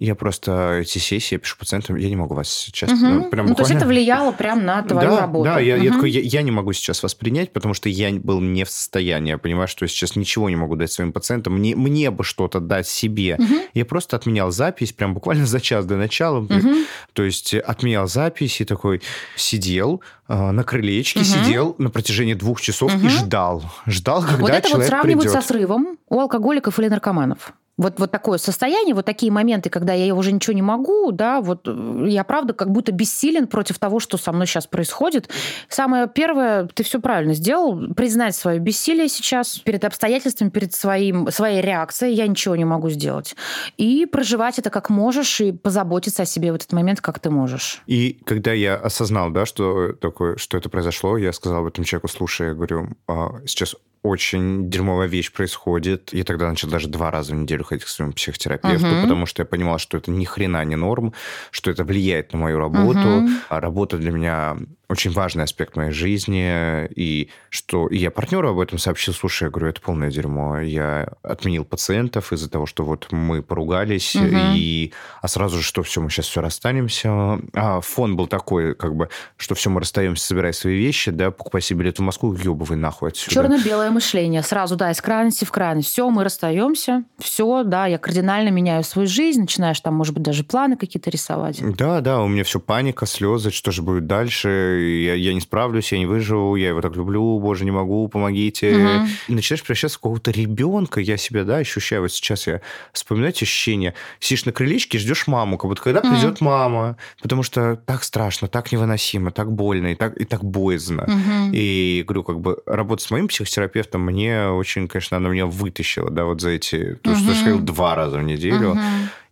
Я 0.00 0.14
просто 0.14 0.78
эти 0.82 0.98
сессии 0.98 1.34
я 1.34 1.38
пишу 1.40 1.56
пациентам, 1.58 1.96
я 1.96 2.08
не 2.08 2.14
могу 2.14 2.34
вас 2.34 2.48
сейчас... 2.48 2.92
Угу. 2.92 3.00
Ну, 3.00 3.30
прям 3.30 3.46
ну, 3.46 3.50
буквально... 3.50 3.54
То 3.56 3.62
есть 3.62 3.74
это 3.74 3.86
влияло 3.86 4.30
прям 4.30 4.64
на 4.64 4.82
твою 4.82 5.10
да, 5.10 5.20
работу? 5.20 5.44
Да, 5.44 5.58
я, 5.58 5.74
угу. 5.74 5.84
я 5.84 5.92
такой, 5.92 6.10
я, 6.10 6.20
я 6.20 6.42
не 6.42 6.52
могу 6.52 6.72
сейчас 6.72 7.02
вас 7.02 7.16
принять, 7.16 7.52
потому 7.52 7.74
что 7.74 7.88
я 7.88 8.12
был 8.12 8.40
не 8.40 8.64
в 8.64 8.70
состоянии. 8.70 9.30
Я 9.30 9.38
понимаю, 9.38 9.66
что 9.66 9.84
я 9.84 9.88
сейчас 9.88 10.14
ничего 10.14 10.48
не 10.50 10.56
могу 10.56 10.76
дать 10.76 10.92
своим 10.92 11.12
пациентам. 11.12 11.54
Мне, 11.54 11.74
мне 11.74 12.12
бы 12.12 12.22
что-то 12.22 12.60
дать 12.60 12.86
себе. 12.86 13.36
Угу. 13.40 13.54
Я 13.74 13.84
просто 13.84 14.16
отменял 14.16 14.52
запись 14.52 14.92
прям 14.92 15.14
буквально 15.14 15.46
за 15.46 15.60
час 15.60 15.84
до 15.84 15.96
начала. 15.96 16.38
Угу. 16.38 16.74
То 17.12 17.24
есть 17.24 17.54
отменял 17.54 18.06
запись 18.06 18.60
и 18.60 18.64
такой 18.64 19.02
сидел 19.34 20.00
э, 20.28 20.50
на 20.52 20.62
крылечке, 20.62 21.20
угу. 21.20 21.26
сидел 21.26 21.74
на 21.78 21.90
протяжении 21.90 22.34
двух 22.34 22.60
часов 22.60 22.94
угу. 22.94 23.04
и 23.04 23.08
ждал. 23.08 23.64
Ждал, 23.86 24.22
когда 24.22 24.38
вот 24.38 24.50
это 24.50 24.68
человек 24.68 24.90
вот 24.90 24.98
сравнивают 24.98 25.32
придет. 25.32 25.42
со 25.42 25.48
срывом 25.48 25.98
у 26.08 26.20
алкоголиков 26.20 26.78
или 26.78 26.88
наркоманов. 26.88 27.52
Вот, 27.78 27.98
вот 27.98 28.10
такое 28.10 28.38
состояние, 28.38 28.94
вот 28.94 29.06
такие 29.06 29.30
моменты, 29.32 29.70
когда 29.70 29.94
я 29.94 30.14
уже 30.14 30.32
ничего 30.32 30.52
не 30.52 30.62
могу, 30.62 31.12
да, 31.12 31.40
вот 31.40 31.66
э, 31.66 32.06
я 32.08 32.24
правда 32.24 32.52
как 32.52 32.70
будто 32.70 32.92
бессилен 32.92 33.46
против 33.46 33.78
того, 33.78 34.00
что 34.00 34.18
со 34.18 34.32
мной 34.32 34.46
сейчас 34.46 34.66
происходит. 34.66 35.30
Самое 35.68 36.08
первое, 36.12 36.68
ты 36.74 36.82
все 36.82 37.00
правильно 37.00 37.34
сделал, 37.34 37.94
признать 37.94 38.34
свое 38.34 38.58
бессилие 38.58 39.08
сейчас 39.08 39.58
перед 39.58 39.84
обстоятельствами, 39.84 40.50
перед 40.50 40.74
своим, 40.74 41.30
своей 41.30 41.62
реакцией, 41.62 42.14
я 42.14 42.26
ничего 42.26 42.56
не 42.56 42.64
могу 42.64 42.90
сделать. 42.90 43.36
И 43.76 44.06
проживать 44.06 44.58
это 44.58 44.70
как 44.70 44.90
можешь, 44.90 45.40
и 45.40 45.52
позаботиться 45.52 46.22
о 46.22 46.26
себе 46.26 46.50
в 46.50 46.56
этот 46.56 46.72
момент, 46.72 47.00
как 47.00 47.20
ты 47.20 47.30
можешь. 47.30 47.80
И 47.86 48.20
когда 48.24 48.52
я 48.52 48.74
осознал, 48.74 49.30
да, 49.30 49.46
что, 49.46 49.92
такое, 49.92 50.36
что 50.36 50.56
это 50.56 50.68
произошло, 50.68 51.16
я 51.16 51.32
сказал 51.32 51.60
об 51.60 51.66
этом 51.66 51.84
человеку, 51.84 52.08
слушай, 52.08 52.48
я 52.48 52.54
говорю, 52.54 52.88
«А, 53.06 53.40
сейчас 53.46 53.76
очень 54.02 54.70
дерьмовая 54.70 55.08
вещь 55.08 55.32
происходит. 55.32 56.12
Я 56.12 56.24
тогда 56.24 56.48
начал 56.48 56.68
даже 56.68 56.88
два 56.88 57.10
раза 57.10 57.32
в 57.32 57.36
неделю 57.36 57.64
ходить 57.64 57.84
к 57.84 57.88
своему 57.88 58.12
психотерапевту, 58.12 58.86
uh-huh. 58.86 59.02
потому 59.02 59.26
что 59.26 59.42
я 59.42 59.46
понимал, 59.46 59.78
что 59.78 59.96
это 59.96 60.10
ни 60.10 60.24
хрена 60.24 60.64
не 60.64 60.76
норм, 60.76 61.14
что 61.50 61.70
это 61.70 61.84
влияет 61.84 62.32
на 62.32 62.38
мою 62.38 62.58
работу. 62.58 62.98
Uh-huh. 62.98 63.28
А 63.48 63.60
работа 63.60 63.98
для 63.98 64.10
меня 64.10 64.56
очень 64.88 65.10
важный 65.10 65.44
аспект 65.44 65.76
моей 65.76 65.92
жизни, 65.92 66.86
и 66.94 67.28
что 67.50 67.88
и 67.88 67.98
я 67.98 68.10
партнеру 68.10 68.50
об 68.50 68.58
этом 68.58 68.78
сообщил, 68.78 69.12
слушай, 69.12 69.44
я 69.44 69.50
говорю, 69.50 69.68
это 69.68 69.82
полное 69.82 70.10
дерьмо, 70.10 70.60
я 70.60 71.08
отменил 71.22 71.64
пациентов 71.66 72.32
из-за 72.32 72.48
того, 72.48 72.64
что 72.64 72.84
вот 72.84 73.08
мы 73.10 73.42
поругались, 73.42 74.16
угу. 74.16 74.26
и 74.54 74.92
а 75.20 75.28
сразу 75.28 75.58
же, 75.58 75.62
что 75.62 75.82
все, 75.82 76.00
мы 76.00 76.08
сейчас 76.08 76.26
все 76.26 76.40
расстанемся. 76.40 77.38
А 77.54 77.80
фон 77.82 78.16
был 78.16 78.26
такой, 78.28 78.74
как 78.74 78.94
бы, 78.94 79.10
что 79.36 79.54
все, 79.54 79.68
мы 79.68 79.80
расстаемся, 79.80 80.24
собирай 80.24 80.54
свои 80.54 80.78
вещи, 80.78 81.10
да, 81.10 81.30
покупай 81.30 81.60
себе 81.60 81.80
билет 81.80 81.98
в 81.98 82.02
Москву, 82.02 82.32
ебывай 82.32 82.78
нахуй 82.78 83.10
отсюда. 83.10 83.34
Черно-белое 83.34 83.90
мышление, 83.90 84.42
сразу, 84.42 84.76
да, 84.76 84.90
из 84.90 85.02
крайности 85.02 85.44
в 85.44 85.52
крайность. 85.52 85.90
Все, 85.90 86.08
мы 86.08 86.24
расстаемся, 86.24 87.04
все, 87.18 87.62
да, 87.62 87.86
я 87.86 87.98
кардинально 87.98 88.48
меняю 88.48 88.84
свою 88.84 89.06
жизнь, 89.06 89.42
начинаешь 89.42 89.80
там, 89.80 89.94
может 89.94 90.14
быть, 90.14 90.22
даже 90.22 90.44
планы 90.44 90.76
какие-то 90.76 91.10
рисовать. 91.10 91.60
Да, 91.76 92.00
да, 92.00 92.22
у 92.22 92.28
меня 92.28 92.44
все 92.44 92.58
паника, 92.58 93.04
слезы, 93.04 93.50
что 93.50 93.70
же 93.70 93.82
будет 93.82 94.06
дальше, 94.06 94.77
я, 94.78 95.14
я 95.14 95.34
не 95.34 95.40
справлюсь, 95.40 95.92
я 95.92 95.98
не 95.98 96.06
выживу, 96.06 96.56
я 96.56 96.68
его 96.68 96.80
так 96.80 96.96
люблю, 96.96 97.38
боже, 97.38 97.64
не 97.64 97.70
могу, 97.70 98.08
помогите. 98.08 98.76
Угу. 98.76 99.08
И 99.28 99.34
начинаешь 99.34 99.62
превращаться 99.62 99.98
в 99.98 100.00
какого-то 100.00 100.30
ребенка, 100.30 101.00
я 101.00 101.16
себя, 101.16 101.44
да, 101.44 101.56
ощущаю, 101.56 102.02
вот 102.02 102.12
сейчас 102.12 102.46
я 102.46 102.60
вспоминаю 102.92 103.30
эти 103.30 103.44
ощущения, 103.44 103.94
сидишь 104.20 104.44
на 104.44 104.52
крылечке, 104.52 104.98
ждешь 104.98 105.26
маму, 105.26 105.58
как 105.58 105.68
будто 105.68 105.82
когда 105.82 106.00
угу. 106.00 106.08
придет 106.08 106.40
мама, 106.40 106.96
потому 107.22 107.42
что 107.42 107.76
так 107.76 108.04
страшно, 108.04 108.48
так 108.48 108.72
невыносимо, 108.72 109.30
так 109.30 109.52
больно 109.52 109.88
и 109.88 109.94
так, 109.94 110.16
и 110.20 110.24
так 110.24 110.44
боязно. 110.44 111.04
Угу. 111.04 111.50
И, 111.52 112.04
говорю, 112.06 112.24
как 112.24 112.40
бы 112.40 112.58
работа 112.66 113.02
с 113.02 113.10
моим 113.10 113.28
психотерапевтом 113.28 114.02
мне 114.02 114.48
очень, 114.48 114.88
конечно, 114.88 115.16
она 115.16 115.28
меня 115.28 115.46
вытащила, 115.46 116.10
да, 116.10 116.24
вот 116.24 116.40
за 116.40 116.50
эти, 116.50 116.94
то, 117.02 117.10
угу. 117.10 117.18
что 117.18 117.32
я 117.32 117.38
ходил 117.38 117.60
два 117.60 117.94
раза 117.94 118.18
в 118.18 118.22
неделю. 118.22 118.70
Угу. 118.70 118.80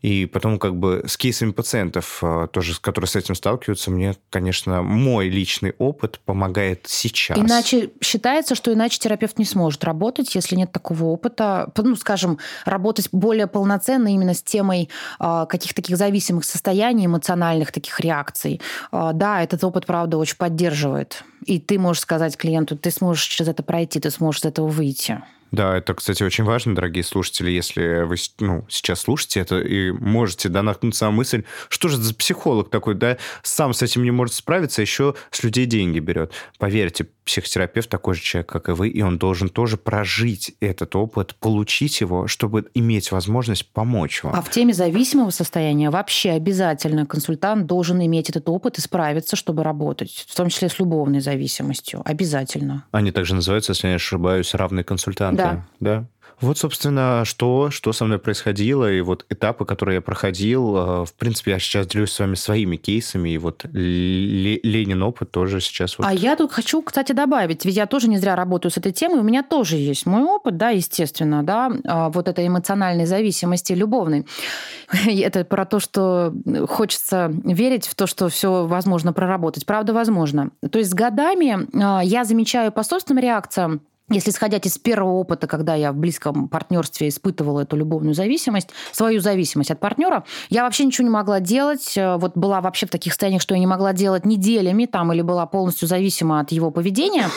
И 0.06 0.24
потом 0.26 0.60
как 0.60 0.76
бы 0.76 1.02
с 1.04 1.16
кейсами 1.16 1.50
пациентов, 1.50 2.20
э, 2.22 2.46
тоже, 2.52 2.80
которые 2.80 3.08
с 3.08 3.16
этим 3.16 3.34
сталкиваются, 3.34 3.90
мне, 3.90 4.14
конечно, 4.30 4.80
мой 4.80 5.28
личный 5.28 5.74
опыт 5.78 6.20
помогает 6.24 6.84
сейчас. 6.86 7.36
Иначе 7.36 7.90
считается, 8.00 8.54
что 8.54 8.72
иначе 8.72 9.00
терапевт 9.00 9.36
не 9.36 9.44
сможет 9.44 9.82
работать, 9.82 10.32
если 10.36 10.54
нет 10.54 10.70
такого 10.70 11.06
опыта. 11.06 11.72
Ну, 11.76 11.96
скажем, 11.96 12.38
работать 12.64 13.08
более 13.10 13.48
полноценно 13.48 14.06
именно 14.06 14.34
с 14.34 14.44
темой 14.44 14.90
э, 15.18 15.46
каких-то 15.48 15.82
таких 15.82 15.96
зависимых 15.96 16.44
состояний, 16.44 17.06
эмоциональных 17.06 17.72
таких 17.72 17.98
реакций. 17.98 18.60
Э, 18.92 19.10
да, 19.12 19.42
этот 19.42 19.64
опыт, 19.64 19.86
правда, 19.86 20.18
очень 20.18 20.36
поддерживает. 20.36 21.24
И 21.46 21.58
ты 21.58 21.80
можешь 21.80 22.02
сказать 22.02 22.36
клиенту, 22.36 22.78
ты 22.78 22.92
сможешь 22.92 23.24
через 23.24 23.48
это 23.48 23.64
пройти, 23.64 23.98
ты 23.98 24.12
сможешь 24.12 24.42
из 24.42 24.44
этого 24.44 24.68
выйти. 24.68 25.20
Да, 25.52 25.76
это, 25.76 25.94
кстати, 25.94 26.22
очень 26.22 26.44
важно, 26.44 26.74
дорогие 26.74 27.04
слушатели, 27.04 27.50
если 27.50 28.04
вы 28.04 28.16
ну, 28.40 28.64
сейчас 28.68 29.00
слушаете 29.00 29.40
это 29.40 29.60
и 29.60 29.90
можете 29.90 30.48
да, 30.48 30.62
наткнуться 30.62 31.06
на 31.06 31.10
мысль, 31.10 31.44
что 31.68 31.88
же 31.88 31.96
за 31.96 32.14
психолог 32.14 32.70
такой, 32.70 32.94
да, 32.94 33.16
сам 33.42 33.72
с 33.72 33.82
этим 33.82 34.02
не 34.02 34.10
может 34.10 34.34
справиться, 34.34 34.82
а 34.82 34.84
еще 34.84 35.14
с 35.30 35.42
людей 35.42 35.66
деньги 35.66 35.98
берет. 35.98 36.32
Поверьте, 36.58 37.06
психотерапевт 37.26 37.90
такой 37.90 38.14
же 38.14 38.22
человек, 38.22 38.48
как 38.48 38.68
и 38.68 38.72
вы, 38.72 38.88
и 38.88 39.02
он 39.02 39.18
должен 39.18 39.48
тоже 39.48 39.76
прожить 39.76 40.54
этот 40.60 40.94
опыт, 40.94 41.34
получить 41.34 42.00
его, 42.00 42.28
чтобы 42.28 42.66
иметь 42.74 43.10
возможность 43.10 43.66
помочь 43.72 44.22
вам. 44.22 44.34
А 44.34 44.40
в 44.40 44.50
теме 44.50 44.72
зависимого 44.72 45.30
состояния 45.30 45.90
вообще 45.90 46.30
обязательно 46.30 47.04
консультант 47.04 47.66
должен 47.66 48.00
иметь 48.04 48.30
этот 48.30 48.48
опыт 48.48 48.78
и 48.78 48.80
справиться, 48.80 49.34
чтобы 49.34 49.64
работать, 49.64 50.24
в 50.28 50.36
том 50.36 50.48
числе 50.48 50.68
с 50.68 50.78
любовной 50.78 51.20
зависимостью. 51.20 52.00
Обязательно. 52.04 52.84
Они 52.92 53.10
также 53.10 53.34
называются, 53.34 53.72
если 53.72 53.88
я 53.88 53.92
не 53.92 53.96
ошибаюсь, 53.96 54.54
равные 54.54 54.84
консультанты. 54.84 55.35
Да. 55.36 55.66
Да. 55.80 56.06
Вот, 56.40 56.58
собственно, 56.58 57.24
что, 57.24 57.70
что 57.70 57.92
со 57.94 58.04
мной 58.04 58.18
происходило, 58.18 58.92
и 58.92 59.00
вот 59.00 59.24
этапы, 59.30 59.64
которые 59.64 59.96
я 59.96 60.00
проходил. 60.02 60.76
Э, 60.76 61.04
в 61.06 61.14
принципе, 61.14 61.52
я 61.52 61.58
сейчас 61.58 61.86
делюсь 61.86 62.12
с 62.12 62.18
вами 62.18 62.34
своими 62.34 62.76
кейсами, 62.76 63.30
и 63.30 63.38
вот 63.38 63.64
Ленин 63.72 65.02
опыт 65.02 65.30
тоже 65.30 65.62
сейчас... 65.62 65.96
Вот... 65.96 66.06
А 66.06 66.12
я 66.12 66.36
тут 66.36 66.52
хочу, 66.52 66.82
кстати, 66.82 67.12
добавить, 67.12 67.64
ведь 67.64 67.76
я 67.76 67.86
тоже 67.86 68.08
не 68.08 68.18
зря 68.18 68.36
работаю 68.36 68.70
с 68.70 68.76
этой 68.76 68.92
темой, 68.92 69.20
у 69.20 69.22
меня 69.22 69.42
тоже 69.42 69.76
есть 69.76 70.04
мой 70.04 70.24
опыт, 70.24 70.58
да, 70.58 70.70
естественно, 70.70 71.42
да, 71.42 71.72
а, 71.86 72.10
вот 72.10 72.28
этой 72.28 72.46
эмоциональной 72.46 73.06
зависимости 73.06 73.72
любовной. 73.72 74.26
Это 75.06 75.42
про 75.46 75.64
то, 75.64 75.80
что 75.80 76.34
хочется 76.68 77.32
верить 77.44 77.86
в 77.86 77.94
то, 77.94 78.06
что 78.06 78.28
все 78.28 78.66
возможно 78.66 79.14
проработать. 79.14 79.64
Правда, 79.64 79.94
возможно. 79.94 80.50
То 80.70 80.78
есть 80.78 80.90
с 80.90 80.94
годами 80.94 81.66
а, 81.82 82.02
я 82.04 82.24
замечаю 82.24 82.72
по 82.72 82.82
собственным 82.82 83.22
реакциям, 83.22 83.80
если 84.08 84.30
исходить 84.30 84.66
из 84.66 84.78
первого 84.78 85.14
опыта, 85.14 85.48
когда 85.48 85.74
я 85.74 85.90
в 85.92 85.96
близком 85.96 86.48
партнерстве 86.48 87.08
испытывала 87.08 87.60
эту 87.60 87.76
любовную 87.76 88.14
зависимость, 88.14 88.68
свою 88.92 89.20
зависимость 89.20 89.72
от 89.72 89.80
партнера, 89.80 90.24
я 90.48 90.62
вообще 90.62 90.84
ничего 90.84 91.04
не 91.04 91.10
могла 91.10 91.40
делать. 91.40 91.98
Э, 91.98 92.16
вот 92.16 92.36
была 92.36 92.60
вообще 92.60 92.86
в 92.86 92.90
таких 92.90 93.12
состояниях, 93.12 93.42
что 93.42 93.54
я 93.54 93.60
не 93.60 93.66
могла 93.66 93.92
делать 93.92 94.24
неделями 94.24 94.86
там 94.86 95.12
или 95.12 95.22
была 95.22 95.46
полностью 95.46 95.88
зависима 95.88 96.38
от 96.38 96.52
его 96.52 96.70
поведения, 96.70 97.28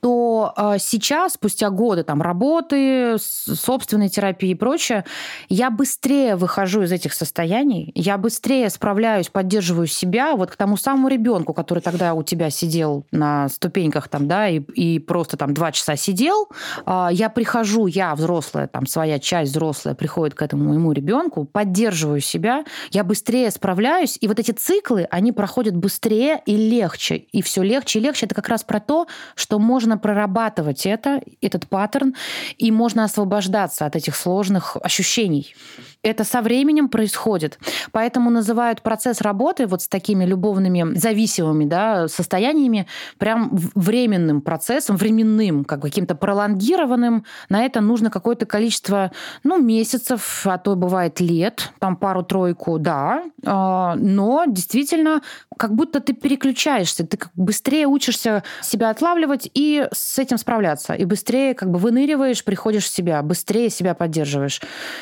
то 0.00 0.54
э, 0.56 0.76
сейчас, 0.78 1.34
спустя 1.34 1.70
годы 1.70 2.04
там 2.04 2.22
работы, 2.22 3.16
собственной 3.18 4.08
терапии 4.08 4.50
и 4.50 4.54
прочее, 4.54 5.04
я 5.48 5.70
быстрее 5.70 6.36
выхожу 6.36 6.82
из 6.82 6.92
этих 6.92 7.14
состояний, 7.14 7.90
я 7.96 8.16
быстрее 8.16 8.70
справляюсь, 8.70 9.28
поддерживаю 9.28 9.88
себя 9.88 10.36
вот 10.36 10.52
к 10.52 10.56
тому 10.56 10.76
самому 10.76 11.08
ребенку, 11.08 11.52
который 11.52 11.80
тогда 11.80 12.14
у 12.14 12.22
тебя 12.22 12.50
сидел 12.50 13.06
на 13.10 13.48
ступеньках 13.48 14.06
там, 14.06 14.28
да, 14.28 14.48
и, 14.48 14.60
и 14.60 15.00
просто 15.00 15.36
там 15.36 15.52
два 15.52 15.72
часа 15.72 15.96
сидел 15.96 16.11
сидел, 16.12 16.48
а, 16.84 17.08
я 17.10 17.30
прихожу, 17.30 17.86
я 17.86 18.14
взрослая, 18.14 18.66
там 18.66 18.86
своя 18.86 19.18
часть 19.18 19.52
взрослая 19.52 19.94
приходит 19.94 20.34
к 20.34 20.42
этому 20.42 20.68
моему 20.68 20.92
ребенку, 20.92 21.44
поддерживаю 21.44 22.20
себя, 22.20 22.64
я 22.90 23.02
быстрее 23.02 23.50
справляюсь, 23.50 24.18
и 24.20 24.28
вот 24.28 24.38
эти 24.38 24.50
циклы, 24.50 25.08
они 25.10 25.32
проходят 25.32 25.74
быстрее 25.74 26.42
и 26.44 26.54
легче, 26.54 27.16
и 27.16 27.40
все 27.40 27.62
легче 27.62 27.98
и 27.98 28.02
легче. 28.02 28.26
Это 28.26 28.34
как 28.34 28.48
раз 28.48 28.62
про 28.62 28.80
то, 28.80 29.06
что 29.34 29.58
можно 29.58 29.96
прорабатывать 29.96 30.84
это, 30.84 31.22
этот 31.40 31.66
паттерн, 31.66 32.14
и 32.58 32.70
можно 32.70 33.04
освобождаться 33.04 33.86
от 33.86 33.96
этих 33.96 34.14
сложных 34.14 34.76
ощущений. 34.82 35.54
Это 36.02 36.24
со 36.24 36.42
временем 36.42 36.88
происходит. 36.88 37.60
Поэтому 37.92 38.30
называют 38.30 38.82
процесс 38.82 39.20
работы 39.20 39.66
вот 39.66 39.82
с 39.82 39.88
такими 39.88 40.24
любовными 40.24 40.96
зависимыми 40.96 41.64
да, 41.64 42.08
состояниями 42.08 42.88
прям 43.18 43.50
временным 43.52 44.40
процессом, 44.40 44.96
временным, 44.96 45.64
как 45.64 45.82
каким-то 45.82 46.16
пролонгированным. 46.16 47.24
На 47.48 47.64
это 47.64 47.80
нужно 47.80 48.10
какое-то 48.10 48.46
количество 48.46 49.12
ну, 49.44 49.62
месяцев, 49.62 50.42
а 50.44 50.58
то 50.58 50.74
бывает 50.74 51.20
лет, 51.20 51.72
там 51.78 51.96
пару-тройку, 51.96 52.78
да. 52.80 53.22
А, 53.46 53.94
но 53.96 54.44
действительно, 54.46 55.22
как 55.56 55.74
будто 55.74 56.00
ты 56.00 56.14
переключаешься, 56.14 57.06
ты 57.06 57.18
быстрее 57.34 57.86
учишься 57.86 58.42
себя 58.60 58.90
отлавливать 58.90 59.48
и 59.54 59.86
с 59.92 60.18
этим 60.18 60.36
справляться. 60.36 60.94
И 60.94 61.04
быстрее 61.04 61.54
как 61.54 61.70
бы 61.70 61.78
выныриваешь, 61.78 62.44
приходишь 62.44 62.84
в 62.84 62.94
себя, 62.94 63.22
быстрее 63.22 63.70
себя 63.70 63.94
поддерживаешь. 63.94 64.60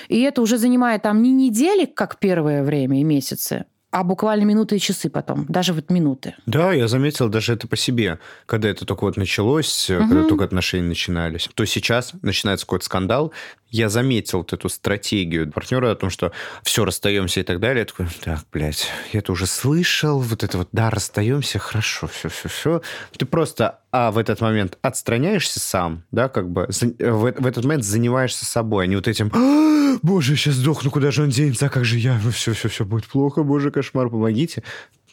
И 0.09 0.21
это 0.21 0.43
уже 0.43 0.59
занимает 0.59 0.90
занимает 0.91 1.03
там 1.03 1.23
не 1.23 1.33
недели, 1.33 1.87
как 1.87 2.19
первое 2.19 2.63
время 2.63 3.01
и 3.01 3.05
месяцы, 3.05 3.65
а 3.93 4.05
буквально 4.05 4.45
минуты 4.45 4.77
и 4.77 4.79
часы 4.79 5.11
потом, 5.11 5.47
даже 5.49 5.73
вот 5.73 5.91
минуты. 5.91 6.35
Да, 6.47 6.73
я 6.73 6.87
заметил 6.89 7.29
даже 7.29 7.55
это 7.55 7.67
по 7.67 7.77
себе. 7.77 8.19
Когда 8.47 8.69
это 8.69 8.85
только 8.85 9.05
вот 9.05 9.17
началось, 9.17 9.91
угу. 9.91 10.09
когда 10.09 10.29
только 10.29 10.45
отношения 10.45 10.87
начинались, 10.87 11.49
то 11.55 11.65
сейчас 11.65 12.13
начинается 12.23 12.67
какой-то 12.67 12.85
скандал, 12.85 13.33
я 13.69 13.89
заметил 13.89 14.39
вот 14.39 14.53
эту 14.53 14.69
стратегию 14.69 15.51
партнера 15.51 15.91
о 15.91 15.97
том, 15.97 16.11
что 16.11 16.33
все, 16.63 16.85
расстаемся 16.85 17.41
и 17.41 17.43
так 17.43 17.59
далее. 17.59 17.81
Я 17.81 17.87
такой, 17.87 18.07
так, 18.25 18.41
блядь, 18.53 18.87
я 19.13 19.21
это 19.21 19.33
уже 19.33 19.47
слышал, 19.47 20.21
вот 20.21 20.43
это 20.43 20.59
вот, 20.59 20.69
да, 20.73 20.91
расстаемся, 20.91 21.59
хорошо, 21.59 22.07
все, 22.07 22.29
все, 22.29 22.49
все. 22.49 22.83
Ты 23.17 23.27
просто, 23.27 23.80
а 23.93 24.11
в 24.11 24.19
этот 24.19 24.41
момент 24.41 24.79
отстраняешься 24.83 25.61
сам, 25.61 26.05
да, 26.11 26.29
как 26.29 26.51
бы 26.51 26.69
в, 26.69 27.33
в 27.33 27.47
этот 27.47 27.65
момент 27.65 27.85
занимаешься 27.85 28.45
собой, 28.45 28.85
а 28.85 28.87
не 28.87 28.97
вот 28.97 29.09
этим, 29.09 29.31
«А, 29.35 29.99
боже, 30.03 30.37
сейчас 30.37 30.55
сдохну, 30.55 30.91
куда 30.91 31.11
же 31.11 31.23
он 31.23 31.31
денется, 31.31 31.67
а 31.67 31.71
как 31.71 31.85
же 31.85 31.99
я, 31.99 32.19
все, 32.33 32.53
все, 32.53 32.69
все 32.69 32.85
будет 32.85 33.07
плохо, 33.07 33.43
боже, 33.43 33.71
кошмар, 33.71 34.09
помогите. 34.09 34.63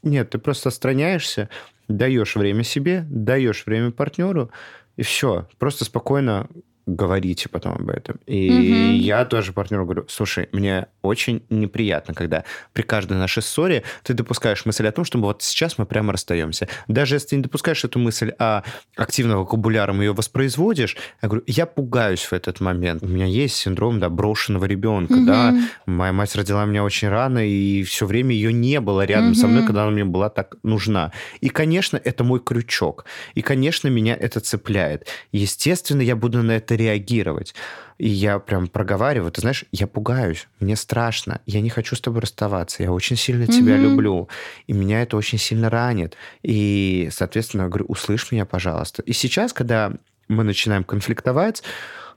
Нет, 0.03 0.29
ты 0.29 0.37
просто 0.37 0.69
отстраняешься, 0.69 1.49
даешь 1.87 2.35
время 2.35 2.63
себе, 2.63 3.05
даешь 3.09 3.65
время 3.65 3.91
партнеру, 3.91 4.51
и 4.95 5.03
все. 5.03 5.47
Просто 5.57 5.85
спокойно 5.85 6.47
говорите 6.87 7.49
потом 7.49 7.73
об 7.73 7.89
этом. 7.89 8.19
И 8.25 8.49
угу. 8.49 9.03
я 9.03 9.25
тоже 9.25 9.53
партнеру 9.53 9.83
говорю, 9.83 10.05
слушай, 10.07 10.49
мне 10.53 10.87
очень 11.01 11.43
неприятно, 11.49 12.13
когда 12.13 12.45
при 12.73 12.81
каждой 12.81 13.17
нашей 13.17 13.43
ссоре 13.43 13.83
ты 14.03 14.13
допускаешь 14.13 14.65
мысль 14.65 14.87
о 14.87 14.91
том, 14.91 15.05
что 15.05 15.19
вот 15.19 15.43
сейчас 15.43 15.77
мы 15.77 15.85
прямо 15.85 16.13
расстаемся. 16.13 16.67
Даже 16.87 17.15
если 17.15 17.27
ты 17.27 17.35
не 17.35 17.41
допускаешь 17.43 17.83
эту 17.83 17.99
мысль, 17.99 18.31
а 18.39 18.63
активным 18.95 19.39
вокабуляром 19.39 19.99
ее 19.99 20.13
воспроизводишь, 20.13 20.95
я 21.21 21.27
говорю, 21.27 21.43
я 21.45 21.65
пугаюсь 21.65 22.23
в 22.23 22.33
этот 22.33 22.61
момент. 22.61 23.03
У 23.03 23.07
меня 23.07 23.25
есть 23.25 23.57
синдром, 23.57 23.99
да, 23.99 24.09
брошенного 24.09 24.65
ребенка, 24.65 25.13
угу. 25.13 25.25
да. 25.25 25.55
Моя 25.85 26.13
мать 26.13 26.35
родила 26.35 26.65
меня 26.65 26.83
очень 26.85 27.09
рано, 27.09 27.45
и 27.45 27.83
все 27.83 28.05
время 28.05 28.33
ее 28.33 28.53
не 28.53 28.79
было 28.79 29.05
рядом 29.05 29.31
угу. 29.31 29.35
со 29.35 29.47
мной, 29.47 29.65
когда 29.65 29.83
она 29.83 29.91
мне 29.91 30.05
была 30.05 30.29
так 30.29 30.55
нужна. 30.63 31.11
И, 31.41 31.49
конечно, 31.49 31.99
это 32.01 32.23
мой 32.23 32.39
крючок. 32.39 33.03
И, 33.35 33.41
конечно, 33.41 33.89
меня 33.89 34.15
это 34.15 34.39
цепляет. 34.39 35.07
Естественно, 35.33 36.01
я 36.01 36.15
буду 36.15 36.41
на 36.43 36.53
это 36.53 36.76
реагировать. 36.77 37.55
И 37.97 38.07
я 38.07 38.39
прям 38.39 38.67
проговариваю, 38.67 39.31
ты 39.31 39.41
знаешь, 39.41 39.65
я 39.71 39.87
пугаюсь, 39.87 40.47
мне 40.59 40.75
страшно, 40.75 41.41
я 41.45 41.61
не 41.61 41.69
хочу 41.69 41.95
с 41.95 42.01
тобой 42.01 42.21
расставаться, 42.21 42.83
я 42.83 42.91
очень 42.91 43.15
сильно 43.15 43.43
mm-hmm. 43.43 43.51
тебя 43.51 43.77
люблю, 43.77 44.29
и 44.67 44.73
меня 44.73 45.01
это 45.01 45.17
очень 45.17 45.39
сильно 45.39 45.69
ранит. 45.69 46.15
И, 46.43 47.09
соответственно, 47.11 47.67
говорю, 47.67 47.85
услышь 47.87 48.31
меня, 48.31 48.45
пожалуйста. 48.45 49.01
И 49.01 49.13
сейчас, 49.13 49.51
когда 49.51 49.93
мы 50.27 50.43
начинаем 50.43 50.83
конфликтовать, 50.83 51.63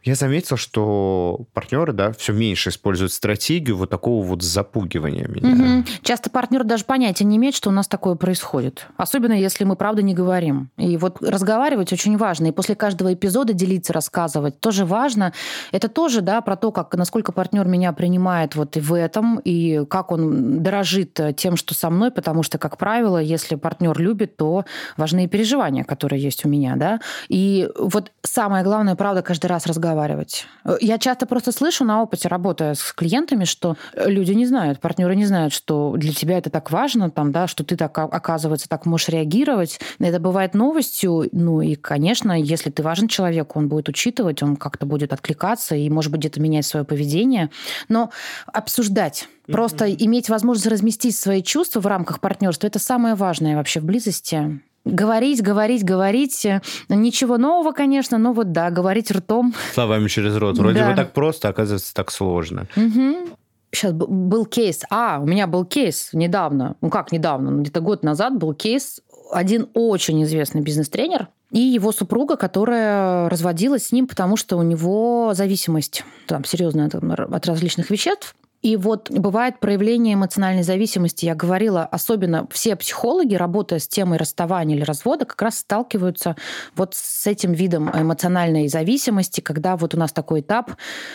я 0.02 0.14
заметил, 0.14 0.56
что 0.56 1.46
партнеры, 1.52 1.92
да, 1.92 2.12
все 2.12 2.32
меньше 2.32 2.70
используют 2.70 3.12
стратегию 3.12 3.76
вот 3.76 3.90
такого 3.90 4.24
вот 4.24 4.42
запугивания 4.42 5.28
меня. 5.28 5.78
Угу. 5.80 5.84
Часто 6.02 6.30
партнер 6.30 6.64
даже 6.64 6.84
понятия 6.84 7.24
не 7.24 7.36
имеет, 7.36 7.54
что 7.54 7.68
у 7.68 7.72
нас 7.72 7.86
такое 7.86 8.14
происходит. 8.14 8.86
Особенно, 8.96 9.34
если 9.34 9.64
мы 9.64 9.76
правда 9.76 10.00
не 10.00 10.14
говорим. 10.14 10.70
И 10.78 10.96
вот 10.96 11.22
разговаривать 11.22 11.92
очень 11.92 12.16
важно. 12.16 12.46
И 12.46 12.52
после 12.52 12.74
каждого 12.74 13.12
эпизода 13.12 13.52
делиться, 13.52 13.92
рассказывать 13.92 14.58
тоже 14.60 14.86
важно. 14.86 15.34
Это 15.70 15.88
тоже, 15.88 16.22
да, 16.22 16.40
про 16.40 16.56
то, 16.56 16.72
как, 16.72 16.94
насколько 16.94 17.32
партнер 17.32 17.66
меня 17.66 17.92
принимает 17.92 18.54
вот 18.54 18.78
и 18.78 18.80
в 18.80 18.94
этом, 18.94 19.38
и 19.40 19.84
как 19.84 20.12
он 20.12 20.62
дорожит 20.62 21.20
тем, 21.36 21.56
что 21.56 21.74
со 21.74 21.90
мной, 21.90 22.10
потому 22.10 22.42
что, 22.42 22.56
как 22.56 22.78
правило, 22.78 23.18
если 23.18 23.54
партнер 23.54 23.98
любит, 24.00 24.36
то 24.36 24.64
важны 24.96 25.24
и 25.24 25.28
переживания, 25.28 25.84
которые 25.84 26.22
есть 26.22 26.46
у 26.46 26.48
меня, 26.48 26.76
да. 26.76 27.00
И 27.28 27.68
вот 27.78 28.12
самое 28.22 28.64
главное, 28.64 28.96
правда, 28.96 29.20
каждый 29.22 29.46
раз 29.46 29.66
разговаривать 29.66 29.89
разговаривать. 29.90 30.46
Я 30.80 30.98
часто 30.98 31.26
просто 31.26 31.52
слышу 31.52 31.84
на 31.84 32.02
опыте, 32.02 32.28
работая 32.28 32.74
с 32.74 32.92
клиентами, 32.92 33.44
что 33.44 33.76
люди 33.94 34.32
не 34.32 34.46
знают, 34.46 34.80
партнеры 34.80 35.16
не 35.16 35.26
знают, 35.26 35.52
что 35.52 35.94
для 35.96 36.12
тебя 36.12 36.38
это 36.38 36.50
так 36.50 36.70
важно, 36.70 37.10
там, 37.10 37.32
да, 37.32 37.46
что 37.46 37.64
ты 37.64 37.76
так, 37.76 37.96
оказывается, 37.98 38.68
так 38.68 38.86
можешь 38.86 39.08
реагировать. 39.08 39.80
Это 39.98 40.20
бывает 40.20 40.54
новостью. 40.54 41.28
Ну 41.32 41.60
и, 41.60 41.74
конечно, 41.74 42.38
если 42.38 42.70
ты 42.70 42.82
важен 42.82 43.08
человеку, 43.08 43.58
он 43.58 43.68
будет 43.68 43.88
учитывать, 43.88 44.42
он 44.42 44.56
как-то 44.56 44.86
будет 44.86 45.12
откликаться 45.12 45.74
и, 45.74 45.88
может 45.90 46.12
быть, 46.12 46.20
где-то 46.20 46.40
менять 46.40 46.66
свое 46.66 46.84
поведение. 46.84 47.50
Но 47.88 48.10
обсуждать 48.46 49.28
Просто 49.50 49.86
mm-hmm. 49.86 49.96
иметь 49.98 50.28
возможность 50.28 50.68
разместить 50.68 51.16
свои 51.16 51.42
чувства 51.42 51.80
в 51.80 51.86
рамках 51.86 52.20
партнерства 52.20 52.68
это 52.68 52.78
самое 52.78 53.16
важное 53.16 53.56
вообще 53.56 53.80
в 53.80 53.84
близости 53.84 54.60
говорить, 54.90 55.42
говорить, 55.42 55.84
говорить. 55.84 56.46
Ничего 56.88 57.38
нового, 57.38 57.72
конечно, 57.72 58.18
но 58.18 58.32
вот 58.32 58.52
да, 58.52 58.70
говорить 58.70 59.10
ртом. 59.10 59.54
Словами 59.74 60.08
через 60.08 60.36
рот. 60.36 60.58
Вроде 60.58 60.80
да. 60.80 60.90
бы 60.90 60.96
так 60.96 61.12
просто, 61.12 61.48
оказывается, 61.48 61.94
так 61.94 62.10
сложно. 62.10 62.66
Угу. 62.76 63.30
Сейчас 63.72 63.92
был 63.92 64.46
кейс. 64.46 64.82
А, 64.90 65.20
у 65.20 65.26
меня 65.26 65.46
был 65.46 65.64
кейс 65.64 66.10
недавно. 66.12 66.76
Ну 66.80 66.90
как 66.90 67.12
недавно? 67.12 67.50
Ну, 67.50 67.62
где-то 67.62 67.80
год 67.80 68.02
назад 68.02 68.36
был 68.36 68.52
кейс. 68.52 69.00
Один 69.32 69.68
очень 69.74 70.22
известный 70.24 70.60
бизнес-тренер 70.60 71.28
и 71.52 71.60
его 71.60 71.92
супруга, 71.92 72.36
которая 72.36 73.28
разводилась 73.28 73.86
с 73.86 73.92
ним, 73.92 74.06
потому 74.06 74.36
что 74.36 74.56
у 74.56 74.62
него 74.62 75.32
зависимость 75.34 76.04
там, 76.26 76.44
серьезная 76.44 76.88
от 76.88 77.46
различных 77.46 77.90
веществ. 77.90 78.34
И 78.62 78.76
вот 78.76 79.10
бывает 79.10 79.58
проявление 79.58 80.14
эмоциональной 80.14 80.62
зависимости. 80.62 81.24
Я 81.24 81.34
говорила, 81.34 81.84
особенно 81.84 82.46
все 82.50 82.76
психологи, 82.76 83.34
работая 83.34 83.78
с 83.78 83.88
темой 83.88 84.18
расставания 84.18 84.76
или 84.76 84.84
развода, 84.84 85.24
как 85.24 85.40
раз 85.40 85.58
сталкиваются 85.58 86.36
вот 86.76 86.94
с 86.94 87.26
этим 87.26 87.52
видом 87.52 87.90
эмоциональной 87.90 88.68
зависимости, 88.68 89.40
когда 89.40 89.76
вот 89.76 89.94
у 89.94 89.98
нас 89.98 90.12
такой 90.12 90.40
этап, 90.40 90.72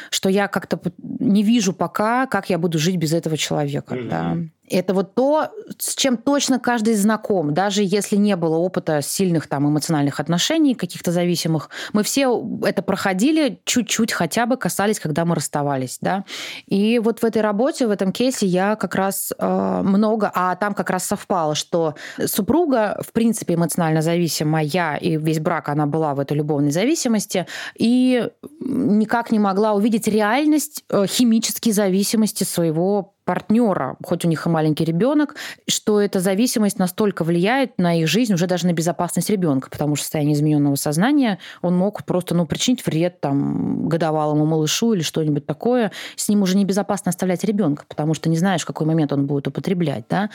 что 0.10 0.29
я 0.29 0.47
как-то 0.47 0.79
не 0.97 1.43
вижу 1.43 1.73
пока, 1.73 2.25
как 2.25 2.49
я 2.49 2.58
буду 2.58 2.79
жить 2.79 2.97
без 2.97 3.13
этого 3.13 3.38
человека. 3.38 3.95
Mm-hmm. 3.95 4.10
Да. 4.10 4.38
Это 4.69 4.93
вот 4.93 5.13
то, 5.15 5.49
с 5.78 5.95
чем 5.95 6.17
точно 6.17 6.60
каждый 6.60 6.95
знаком, 6.95 7.54
даже 7.54 7.84
если 7.84 8.15
не 8.15 8.36
было 8.36 8.58
опыта 8.58 9.01
сильных 9.01 9.47
там 9.47 9.67
эмоциональных 9.67 10.19
отношений, 10.19 10.75
каких-то 10.75 11.12
зависимых. 11.12 11.69
Мы 11.93 12.04
все 12.04 12.43
это 12.63 12.82
проходили, 12.82 13.62
чуть-чуть 13.65 14.12
хотя 14.12 14.45
бы 14.45 14.58
касались, 14.58 14.99
когда 14.99 15.25
мы 15.25 15.36
расставались, 15.36 15.97
да. 16.01 16.25
И 16.67 16.99
вот 16.99 17.19
в 17.19 17.23
этой 17.23 17.41
работе, 17.41 17.88
в 17.88 17.91
этом 17.91 18.12
кейсе 18.12 18.45
я 18.45 18.75
как 18.75 18.95
раз 18.95 19.34
э, 19.38 19.82
много, 19.84 20.32
а 20.34 20.56
там 20.56 20.73
как 20.73 20.89
раз 20.89 21.06
совпало, 21.06 21.56
что 21.56 21.95
супруга, 22.25 23.01
в 23.06 23.12
принципе, 23.12 23.54
эмоционально 23.54 24.01
зависимая, 24.01 24.65
и 24.97 25.17
весь 25.17 25.39
брак, 25.39 25.69
она 25.69 25.86
была 25.86 26.15
в 26.15 26.19
этой 26.19 26.38
любовной 26.38 26.71
зависимости, 26.71 27.45
и 27.78 28.30
никак 28.60 29.32
не 29.32 29.39
могла 29.39 29.73
увидеть 29.73 30.08
реальность 30.08 30.84
э, 30.89 31.06
химической 31.08 31.71
зависимости 31.71 32.43
своего 32.43 33.14
партнера, 33.25 33.97
хоть 34.03 34.23
у 34.23 34.27
них 34.27 34.45
и 34.45 34.49
маленький 34.49 34.85
ребенок, 34.85 35.35
что 35.67 35.99
эта 35.99 36.19
зависимость 36.19 36.79
настолько 36.79 37.23
влияет 37.23 37.77
на 37.77 37.99
их 37.99 38.07
жизнь, 38.07 38.33
уже 38.33 38.47
даже 38.47 38.67
на 38.67 38.73
безопасность 38.73 39.29
ребенка, 39.29 39.69
потому 39.69 39.95
что 39.95 40.03
в 40.03 40.05
состоянии 40.05 40.33
измененного 40.33 40.75
сознания 40.75 41.39
он 41.61 41.75
мог 41.75 42.05
просто 42.05 42.35
ну, 42.35 42.45
причинить 42.45 42.85
вред 42.85 43.19
там, 43.19 43.89
годовалому 43.89 44.45
малышу 44.45 44.93
или 44.93 45.01
что-нибудь 45.01 45.45
такое. 45.45 45.91
С 46.15 46.29
ним 46.29 46.43
уже 46.43 46.55
небезопасно 46.55 47.09
оставлять 47.09 47.43
ребенка, 47.43 47.83
потому 47.88 48.13
что 48.13 48.29
не 48.29 48.38
знаешь, 48.38 48.61
в 48.61 48.65
какой 48.65 48.85
момент 48.85 49.11
он 49.11 49.25
будет 49.25 49.47
употреблять. 49.47 50.05
Да? 50.09 50.29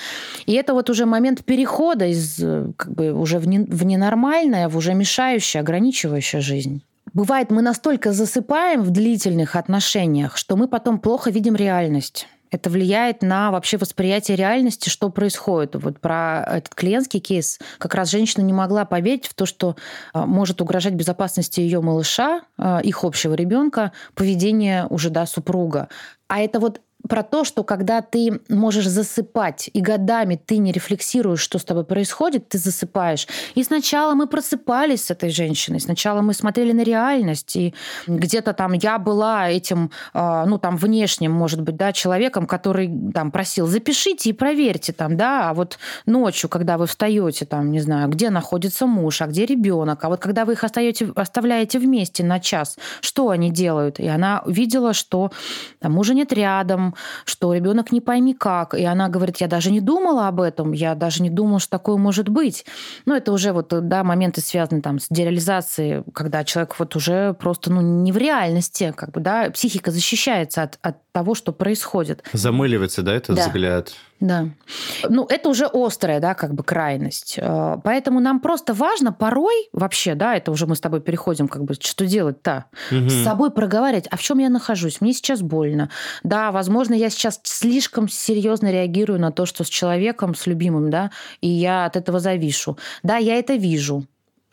И 0.47 0.53
это 0.55 0.75
вот 0.75 0.91
уже 0.91 1.07
момент 1.07 1.45
перехода 1.45 2.07
из 2.07 2.37
как 2.77 2.93
бы 2.93 3.13
уже 3.13 3.39
в, 3.39 3.47
не, 3.47 3.61
в 3.61 3.85
ненормальное, 3.85 4.69
в 4.69 4.77
уже 4.77 4.95
мешающее, 4.95 5.61
ограничивающее 5.61 6.43
жизнь. 6.43 6.83
Бывает, 7.13 7.51
мы 7.51 7.63
настолько 7.63 8.13
засыпаем 8.13 8.83
в 8.83 8.91
длительных 8.91 9.57
отношениях, 9.57 10.37
что 10.37 10.57
мы 10.57 10.69
потом 10.69 11.01
плохо 11.01 11.31
видим 11.31 11.57
реальность. 11.57 12.29
Это 12.51 12.69
влияет 12.71 13.23
на 13.23 13.51
вообще 13.51 13.77
восприятие 13.77 14.37
реальности, 14.37 14.89
что 14.89 15.11
происходит. 15.11 15.77
Вот 15.77 16.01
про 16.01 16.45
этот 16.45 16.75
клиентский 16.75 17.21
кейс 17.21 17.59
как 17.79 17.95
раз 17.95 18.11
женщина 18.11 18.43
не 18.43 18.53
могла 18.53 18.85
поверить 18.85 19.27
в 19.27 19.35
то, 19.35 19.47
что 19.47 19.77
а, 20.13 20.27
может 20.27 20.61
угрожать 20.61 20.95
безопасности 20.95 21.61
ее 21.61 21.81
малыша, 21.81 22.43
а, 22.59 22.81
их 22.81 23.05
общего 23.05 23.35
ребенка, 23.35 23.93
поведение 24.15 24.87
уже 24.91 25.11
да, 25.11 25.27
супруга. 25.27 25.89
А 26.29 26.41
это 26.41 26.61
вот 26.61 26.81
про 27.11 27.25
то, 27.25 27.43
что 27.43 27.65
когда 27.65 28.03
ты 28.03 28.41
можешь 28.49 28.87
засыпать, 28.87 29.69
и 29.73 29.81
годами 29.81 30.41
ты 30.47 30.59
не 30.59 30.71
рефлексируешь, 30.71 31.41
что 31.41 31.59
с 31.59 31.65
тобой 31.65 31.85
происходит, 31.85 32.49
ты 32.49 32.59
засыпаешь. 32.59 33.27
И 33.57 33.65
сначала 33.65 34.15
мы 34.15 34.29
просыпались 34.29 35.07
с 35.07 35.11
этой 35.11 35.31
женщиной, 35.31 35.81
сначала 35.81 36.23
мы 36.23 36.35
смотрели 36.35 36.73
на 36.73 36.85
реальность, 36.85 37.57
и 37.57 37.75
где-то 38.07 38.53
там 38.53 38.75
я 38.75 38.99
была 38.99 39.51
этим, 39.51 39.91
а, 40.15 40.47
ну 40.47 40.59
там 40.59 40.77
внешним, 40.77 41.33
может 41.33 41.61
быть, 41.63 41.77
да, 41.77 41.93
человеком, 41.93 42.47
который 42.47 42.89
там 43.13 43.33
просил, 43.33 43.67
запишите 43.67 44.31
и 44.31 44.33
проверьте 44.33 44.93
там, 44.93 45.17
да, 45.17 45.51
а 45.51 45.55
вот 45.55 45.79
ночью, 46.07 46.49
когда 46.49 46.79
вы 46.79 46.87
встаете, 46.87 47.45
там, 47.45 47.73
не 47.73 47.81
знаю, 47.81 48.09
где 48.09 48.31
находится 48.31 48.87
муж, 48.87 49.21
а 49.21 49.27
где 49.27 49.47
ребенок, 49.47 50.05
а 50.05 50.11
вот 50.11 50.21
когда 50.21 50.45
вы 50.45 50.53
их 50.53 50.63
остаете, 50.63 51.11
оставляете 51.17 51.81
вместе 51.81 52.23
на 52.23 52.39
час, 52.39 52.79
что 53.01 53.31
они 53.31 53.51
делают? 53.51 53.99
И 53.99 54.07
она 54.07 54.45
видела, 54.47 54.93
что 54.93 55.33
там, 55.81 55.93
мужа 55.93 56.15
нет 56.15 56.33
рядом, 56.33 56.95
что 57.25 57.55
ребенок 57.55 57.93
не 57.93 58.01
пойми 58.01 58.35
как. 58.35 58.75
И 58.75 58.85
она 58.85 59.09
говорит, 59.09 59.39
я 59.39 59.47
даже 59.47 59.71
не 59.71 59.81
думала 59.81 60.29
об 60.29 60.41
этом, 60.41 60.73
я 60.73 60.95
даже 60.95 61.23
не 61.23 61.31
думала, 61.31 61.61
что 61.61 61.71
такое 61.71 61.97
может 61.97 62.29
быть. 62.29 62.65
Ну, 63.07 63.15
это 63.15 63.33
уже 63.33 63.53
вот, 63.53 63.69
да, 63.69 64.05
моменты 64.05 64.41
связаны 64.41 64.83
там 64.83 64.99
с 64.99 65.07
дереализацией, 65.11 66.05
когда 66.13 66.45
человек 66.45 66.75
вот 66.79 66.97
уже 66.97 67.35
просто, 67.35 67.73
ну, 67.73 67.81
не 67.81 68.13
в 68.13 68.17
реальности, 68.17 68.93
как 68.97 69.13
бы, 69.13 69.21
да, 69.21 69.51
психика 69.51 69.91
защищается 69.91 70.63
от, 70.63 70.79
от 70.83 70.97
того, 71.13 71.35
что 71.35 71.53
происходит. 71.53 72.25
Замыливается, 72.33 73.03
да, 73.03 73.15
этот 73.15 73.37
да. 73.37 73.47
взгляд? 73.47 73.93
Да. 74.21 74.51
Ну, 75.09 75.25
это 75.27 75.49
уже 75.49 75.67
острая, 75.67 76.21
да, 76.21 76.35
как 76.35 76.53
бы 76.55 76.63
крайность. 76.63 77.37
Э, 77.39 77.79
поэтому 77.83 78.21
нам 78.21 78.41
просто 78.41 78.75
важно 78.75 79.13
порой 79.13 79.69
вообще, 79.73 80.15
да, 80.15 80.37
это 80.37 80.51
уже 80.51 80.67
мы 80.67 80.77
с 80.77 80.81
тобой 80.81 81.01
переходим, 81.01 81.49
как 81.49 81.65
бы, 81.65 81.75
что 81.75 82.07
делать-то? 82.07 82.67
Угу. 82.91 83.09
С 83.09 83.25
собой 83.25 83.51
проговаривать, 83.51 84.07
а 84.11 84.17
в 84.17 84.23
чем 84.23 84.39
я 84.39 84.51
нахожусь? 84.51 85.01
Мне 85.01 85.15
сейчас 85.15 85.41
больно. 85.41 85.89
Да, 86.23 86.53
возможно, 86.53 86.93
я 86.93 87.09
сейчас 87.09 87.41
слишком 87.45 88.09
серьезно 88.09 88.71
реагирую 88.71 89.19
на 89.19 89.33
то, 89.33 89.47
что 89.47 89.65
с 89.65 89.69
человеком, 89.69 90.35
с 90.35 90.47
любимым, 90.47 90.91
да, 90.91 91.11
и 91.41 91.49
я 91.49 91.87
от 91.87 91.97
этого 91.97 92.21
завишу. 92.21 92.77
Да, 93.03 93.17
я 93.17 93.37
это 93.37 93.55
вижу. 93.55 94.05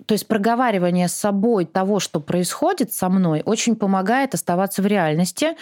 То 0.05 0.13
есть 0.13 0.27
проговаривание 0.27 1.07
с 1.07 1.13
собой 1.13 1.65
того, 1.65 1.99
что 1.99 2.19
происходит 2.19 2.93
со 2.93 3.09
мной, 3.09 3.41
очень 3.45 3.75
помогает 3.75 4.33
оставаться 4.33 4.81
в 4.81 4.87
реальности 4.87 5.57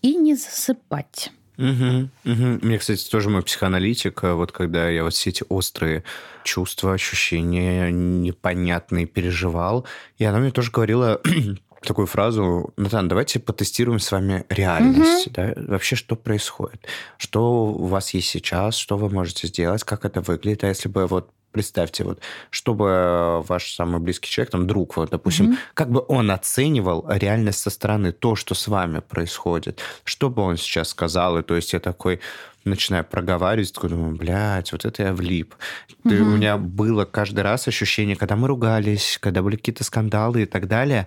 и 0.00 0.14
не 0.14 0.34
засыпать. 0.34 1.32
Угу, 1.56 2.08
угу. 2.24 2.58
Мне, 2.62 2.78
кстати, 2.78 3.08
тоже 3.08 3.30
мой 3.30 3.42
психоаналитик, 3.42 4.24
а 4.24 4.34
вот 4.34 4.50
когда 4.50 4.88
я 4.88 5.04
вот 5.04 5.14
все 5.14 5.30
эти 5.30 5.44
острые 5.48 6.02
чувства, 6.42 6.94
ощущения 6.94 7.90
непонятные 7.92 9.06
переживал, 9.06 9.86
и 10.18 10.24
она 10.24 10.38
мне 10.38 10.50
тоже 10.50 10.72
говорила 10.72 11.20
такую 11.82 12.06
фразу, 12.06 12.72
Натан, 12.76 13.06
давайте 13.06 13.38
потестируем 13.38 14.00
с 14.00 14.10
вами 14.10 14.44
реальность, 14.48 15.28
угу. 15.28 15.34
да, 15.36 15.52
вообще 15.56 15.94
что 15.94 16.16
происходит, 16.16 16.86
что 17.18 17.66
у 17.66 17.86
вас 17.86 18.14
есть 18.14 18.28
сейчас, 18.28 18.74
что 18.76 18.96
вы 18.96 19.08
можете 19.08 19.46
сделать, 19.46 19.84
как 19.84 20.04
это 20.04 20.22
выглядит, 20.22 20.64
а 20.64 20.68
если 20.68 20.88
бы 20.88 21.06
вот 21.06 21.30
Представьте, 21.54 22.02
вот, 22.02 22.18
чтобы 22.50 23.44
ваш 23.46 23.74
самый 23.74 24.00
близкий 24.00 24.28
человек, 24.28 24.50
там, 24.50 24.66
друг, 24.66 24.96
вот, 24.96 25.10
допустим, 25.10 25.52
mm-hmm. 25.52 25.58
как 25.74 25.88
бы 25.88 26.04
он 26.08 26.32
оценивал 26.32 27.06
реальность 27.08 27.60
со 27.60 27.70
стороны, 27.70 28.10
то, 28.10 28.34
что 28.34 28.56
с 28.56 28.66
вами 28.66 28.98
происходит, 28.98 29.80
что 30.02 30.30
бы 30.30 30.42
он 30.42 30.56
сейчас 30.56 30.88
сказал, 30.88 31.38
и 31.38 31.42
то 31.44 31.54
есть 31.54 31.72
я 31.72 31.78
такой 31.78 32.18
начинаю 32.64 33.04
проговаривать, 33.04 33.72
такой 33.72 33.90
думаю, 33.90 34.16
блядь, 34.16 34.72
вот 34.72 34.84
это 34.84 35.04
я 35.04 35.12
влип. 35.12 35.54
Ты, 36.02 36.16
mm-hmm. 36.16 36.22
У 36.22 36.24
меня 36.24 36.56
было 36.56 37.04
каждый 37.04 37.40
раз 37.40 37.68
ощущение, 37.68 38.16
когда 38.16 38.34
мы 38.34 38.48
ругались, 38.48 39.18
когда 39.20 39.40
были 39.40 39.54
какие-то 39.54 39.84
скандалы 39.84 40.42
и 40.42 40.46
так 40.46 40.66
далее, 40.66 41.06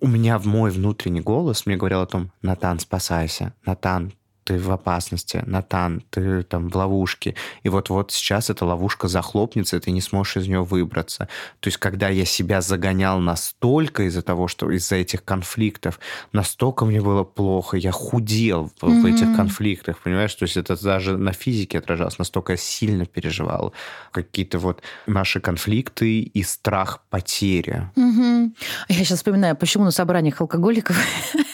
у 0.00 0.06
меня 0.06 0.38
в 0.38 0.44
мой 0.44 0.70
внутренний 0.70 1.22
голос 1.22 1.64
мне 1.64 1.76
говорил 1.76 2.02
о 2.02 2.06
том, 2.06 2.30
Натан, 2.42 2.78
спасайся, 2.78 3.54
Натан, 3.64 4.12
ты 4.44 4.58
в 4.58 4.70
опасности, 4.70 5.42
Натан, 5.46 6.02
ты 6.10 6.42
там 6.42 6.68
в 6.68 6.76
ловушке, 6.76 7.34
и 7.62 7.68
вот-вот 7.68 8.12
сейчас 8.12 8.50
эта 8.50 8.64
ловушка 8.64 9.08
захлопнется, 9.08 9.76
и 9.76 9.80
ты 9.80 9.90
не 9.90 10.00
сможешь 10.00 10.38
из 10.38 10.48
нее 10.48 10.62
выбраться. 10.62 11.28
То 11.60 11.68
есть, 11.68 11.78
когда 11.78 12.08
я 12.08 12.24
себя 12.24 12.60
загонял 12.60 13.20
настолько 13.20 14.04
из-за 14.04 14.22
того, 14.22 14.48
что 14.48 14.70
из-за 14.70 14.96
этих 14.96 15.24
конфликтов, 15.24 16.00
настолько 16.32 16.84
мне 16.84 17.00
было 17.00 17.24
плохо, 17.24 17.76
я 17.76 17.92
худел 17.92 18.70
в, 18.80 18.84
mm-hmm. 18.84 19.00
в 19.00 19.06
этих 19.06 19.36
конфликтах, 19.36 19.98
понимаешь? 19.98 20.34
То 20.34 20.44
есть, 20.44 20.56
это 20.56 20.82
даже 20.82 21.16
на 21.16 21.32
физике 21.32 21.78
отражалось, 21.78 22.18
настолько 22.18 22.52
я 22.52 22.56
сильно 22.56 23.06
переживал 23.06 23.72
какие-то 24.10 24.58
вот 24.58 24.82
наши 25.06 25.40
конфликты 25.40 26.20
и 26.20 26.42
страх 26.42 27.02
потери. 27.10 27.88
Mm-hmm. 27.96 28.50
Я 28.88 29.04
сейчас 29.04 29.18
вспоминаю, 29.18 29.56
почему 29.56 29.84
на 29.84 29.90
собраниях 29.90 30.40
алкоголиков 30.40 30.96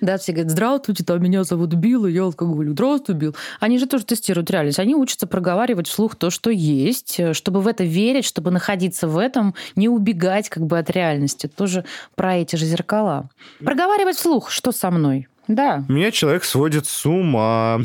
да, 0.00 0.18
все 0.18 0.32
говорят, 0.32 0.50
здравствуйте, 0.50 1.04
там 1.04 1.22
меня 1.22 1.44
зовут 1.44 1.74
Билл, 1.74 2.06
и 2.06 2.12
я 2.12 2.22
алкоголь. 2.22 2.70
Здравствуй, 2.70 3.14
Билл. 3.16 3.36
Они 3.60 3.78
же 3.78 3.86
тоже 3.86 4.04
тестируют 4.04 4.50
реальность. 4.50 4.78
Они 4.78 4.94
учатся 4.94 5.26
проговаривать 5.26 5.88
вслух 5.88 6.16
то, 6.16 6.30
что 6.30 6.50
есть, 6.50 7.20
чтобы 7.32 7.60
в 7.60 7.66
это 7.66 7.84
верить, 7.84 8.24
чтобы 8.24 8.50
находиться 8.50 9.08
в 9.08 9.18
этом, 9.18 9.54
не 9.76 9.88
убегать 9.88 10.48
как 10.48 10.64
бы 10.64 10.78
от 10.78 10.90
реальности. 10.90 11.46
Тоже 11.46 11.84
про 12.14 12.36
эти 12.36 12.56
же 12.56 12.66
зеркала. 12.66 13.28
Проговаривать 13.60 14.16
вслух, 14.16 14.50
что 14.50 14.72
со 14.72 14.90
мной? 14.90 15.28
Да. 15.48 15.84
Меня 15.88 16.10
человек 16.10 16.44
сводит 16.44 16.86
с 16.86 17.04
ума. 17.04 17.80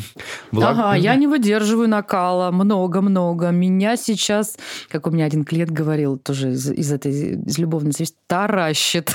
Благ... 0.52 0.78
Ага, 0.78 0.96
я 0.96 1.16
не 1.16 1.28
выдерживаю 1.28 1.90
накала. 1.90 2.52
Много-много. 2.52 3.50
Меня 3.50 3.98
сейчас, 3.98 4.58
как 4.90 5.08
у 5.08 5.10
меня 5.10 5.26
один 5.26 5.44
клиент 5.44 5.72
говорил, 5.72 6.18
тоже 6.18 6.52
из, 6.52 6.70
из 6.70 6.92
этой 6.92 7.12
из 7.12 7.58
любовной 7.58 7.92
зависти, 7.92 8.18
таращит. 8.28 9.12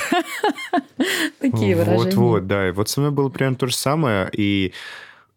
Такие 1.40 1.76
выражения. 1.76 2.05
Вот-вот, 2.05 2.46
да. 2.46 2.68
И 2.68 2.72
вот 2.72 2.88
со 2.88 3.00
мной 3.00 3.12
было 3.12 3.28
примерно 3.28 3.57
то 3.57 3.66
же 3.66 3.76
самое. 3.76 4.28
И 4.33 4.72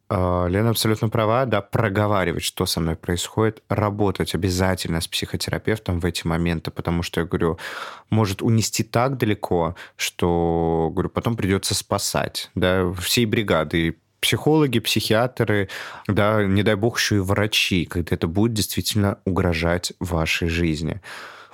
Лена 0.10 0.70
абсолютно 0.70 1.10
права, 1.10 1.46
да, 1.46 1.62
проговаривать, 1.62 2.44
что 2.44 2.66
со 2.68 2.80
мной 2.80 2.96
происходит, 2.96 3.64
работать 3.70 4.36
обязательно 4.36 5.02
с 5.02 5.08
психотерапевтом 5.08 6.00
в 6.00 6.06
эти 6.06 6.28
моменты, 6.28 6.70
потому 6.70 7.02
что, 7.02 7.22
я 7.22 7.26
говорю, 7.26 7.58
может 8.12 8.44
унести 8.44 8.84
так 8.84 9.18
далеко, 9.18 9.76
что, 9.96 10.92
говорю, 10.94 11.10
потом 11.10 11.36
придется 11.36 11.74
спасать, 11.74 12.52
да, 12.54 12.92
всей 12.94 13.26
бригады, 13.26 13.98
психологи, 14.20 14.80
психиатры, 14.80 15.70
да, 16.08 16.44
не 16.44 16.62
дай 16.64 16.76
бог 16.76 17.00
еще 17.00 17.18
и 17.18 17.20
врачи, 17.20 17.86
когда 17.86 18.16
это 18.16 18.28
будет 18.28 18.54
действительно 18.54 19.20
угрожать 19.26 19.94
вашей 20.00 20.48
жизни. 20.48 21.02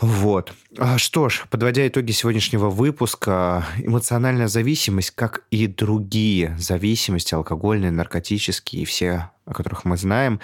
Вот. 0.02 0.54
А 0.78 0.98
что 0.98 1.30
ж, 1.30 1.46
подводя 1.50 1.88
итоги 1.88 2.12
сегодняшнего 2.12 2.70
выпуска, 2.70 3.66
эмоциональная 3.78 4.48
зависимость, 4.48 5.12
как 5.12 5.44
и 5.52 5.68
другие 5.68 6.56
зависимости, 6.58 7.36
алкогольные, 7.36 7.92
наркотические 7.92 8.82
и 8.82 8.86
все, 8.86 9.30
о 9.46 9.54
которых 9.54 9.86
мы 9.86 9.98
знаем, 9.98 10.40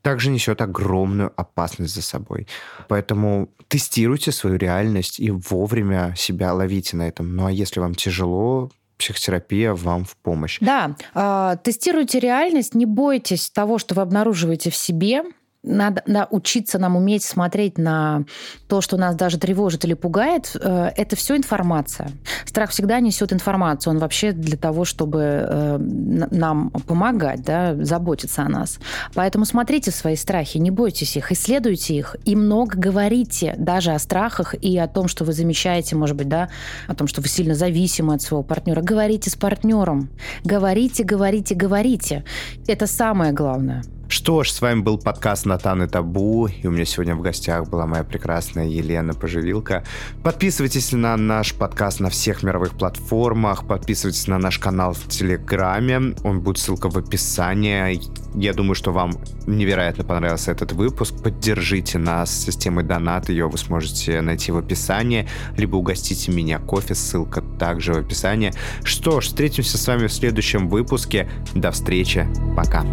также 0.00 0.30
несет 0.30 0.60
огромную 0.62 1.32
опасность 1.36 1.94
за 1.94 2.02
собой. 2.02 2.48
Поэтому 2.88 3.50
тестируйте 3.68 4.32
свою 4.32 4.56
реальность 4.56 5.20
и 5.20 5.30
вовремя 5.30 6.14
себя 6.16 6.52
ловите 6.54 6.96
на 6.96 7.06
этом. 7.06 7.36
Ну 7.36 7.46
а 7.46 7.52
если 7.52 7.80
вам 7.80 7.94
тяжело, 7.94 8.70
психотерапия 8.98 9.74
вам 9.74 10.04
в 10.04 10.16
помощь. 10.16 10.58
Да, 10.60 10.96
э, 11.14 11.56
тестируйте 11.62 12.18
реальность, 12.18 12.74
не 12.74 12.86
бойтесь 12.86 13.50
того, 13.50 13.78
что 13.78 13.94
вы 13.94 14.02
обнаруживаете 14.02 14.70
в 14.70 14.76
себе, 14.76 15.22
надо 15.62 16.02
научиться 16.06 16.78
нам 16.78 16.96
уметь 16.96 17.22
смотреть 17.22 17.78
на 17.78 18.24
то, 18.68 18.80
что 18.80 18.96
нас 18.96 19.14
даже 19.14 19.38
тревожит 19.38 19.84
или 19.84 19.94
пугает. 19.94 20.56
Э, 20.60 20.90
это 20.96 21.14
все 21.14 21.36
информация. 21.36 22.10
Страх 22.44 22.70
всегда 22.70 22.98
несет 23.00 23.32
информацию. 23.32 23.92
Он 23.92 23.98
вообще 24.00 24.32
для 24.32 24.56
того, 24.56 24.84
чтобы 24.84 25.20
э, 25.20 25.78
нам 25.78 26.70
помогать, 26.70 27.42
да, 27.42 27.76
заботиться 27.76 28.42
о 28.42 28.48
нас. 28.48 28.78
Поэтому 29.14 29.44
смотрите 29.44 29.90
свои 29.92 30.16
страхи, 30.16 30.58
не 30.58 30.70
бойтесь 30.70 31.16
их, 31.16 31.30
исследуйте 31.30 31.94
их 31.94 32.16
и 32.24 32.34
много 32.34 32.76
говорите 32.76 33.54
даже 33.56 33.92
о 33.92 33.98
страхах 33.98 34.54
и 34.54 34.76
о 34.78 34.88
том, 34.88 35.06
что 35.06 35.24
вы 35.24 35.32
замечаете, 35.32 35.94
может 35.94 36.16
быть, 36.16 36.28
да, 36.28 36.48
о 36.88 36.94
том, 36.94 37.06
что 37.06 37.20
вы 37.20 37.28
сильно 37.28 37.54
зависимы 37.54 38.14
от 38.14 38.22
своего 38.22 38.42
партнера. 38.42 38.82
Говорите 38.82 39.30
с 39.30 39.36
партнером. 39.36 40.10
Говорите, 40.44 41.04
говорите, 41.04 41.54
говорите. 41.54 42.24
Это 42.66 42.88
самое 42.88 43.32
главное. 43.32 43.84
Что 44.12 44.42
ж, 44.42 44.50
с 44.50 44.60
вами 44.60 44.80
был 44.80 44.98
подкаст 44.98 45.46
«Натан 45.46 45.84
и 45.84 45.86
Табу», 45.86 46.46
и 46.46 46.66
у 46.66 46.70
меня 46.70 46.84
сегодня 46.84 47.14
в 47.16 47.22
гостях 47.22 47.66
была 47.70 47.86
моя 47.86 48.04
прекрасная 48.04 48.66
Елена 48.66 49.14
Поживилка. 49.14 49.84
Подписывайтесь 50.22 50.92
на 50.92 51.16
наш 51.16 51.54
подкаст 51.54 51.98
на 51.98 52.10
всех 52.10 52.42
мировых 52.42 52.74
платформах, 52.74 53.66
подписывайтесь 53.66 54.26
на 54.26 54.36
наш 54.36 54.58
канал 54.58 54.92
в 54.92 55.08
Телеграме, 55.08 56.14
он 56.24 56.42
будет 56.42 56.58
ссылка 56.58 56.90
в 56.90 56.98
описании. 56.98 58.02
Я 58.34 58.52
думаю, 58.52 58.74
что 58.74 58.92
вам 58.92 59.12
невероятно 59.46 60.04
понравился 60.04 60.52
этот 60.52 60.72
выпуск. 60.72 61.14
Поддержите 61.22 61.96
нас 61.96 62.30
системой 62.30 62.84
донат, 62.84 63.30
ее 63.30 63.48
вы 63.48 63.56
сможете 63.56 64.20
найти 64.20 64.52
в 64.52 64.58
описании, 64.58 65.26
либо 65.56 65.76
угостите 65.76 66.32
меня 66.32 66.58
кофе, 66.58 66.94
ссылка 66.94 67.40
также 67.58 67.94
в 67.94 67.98
описании. 68.00 68.52
Что 68.84 69.22
ж, 69.22 69.24
встретимся 69.24 69.78
с 69.78 69.86
вами 69.86 70.06
в 70.06 70.12
следующем 70.12 70.68
выпуске. 70.68 71.30
До 71.54 71.70
встречи, 71.70 72.28
пока. 72.54 72.84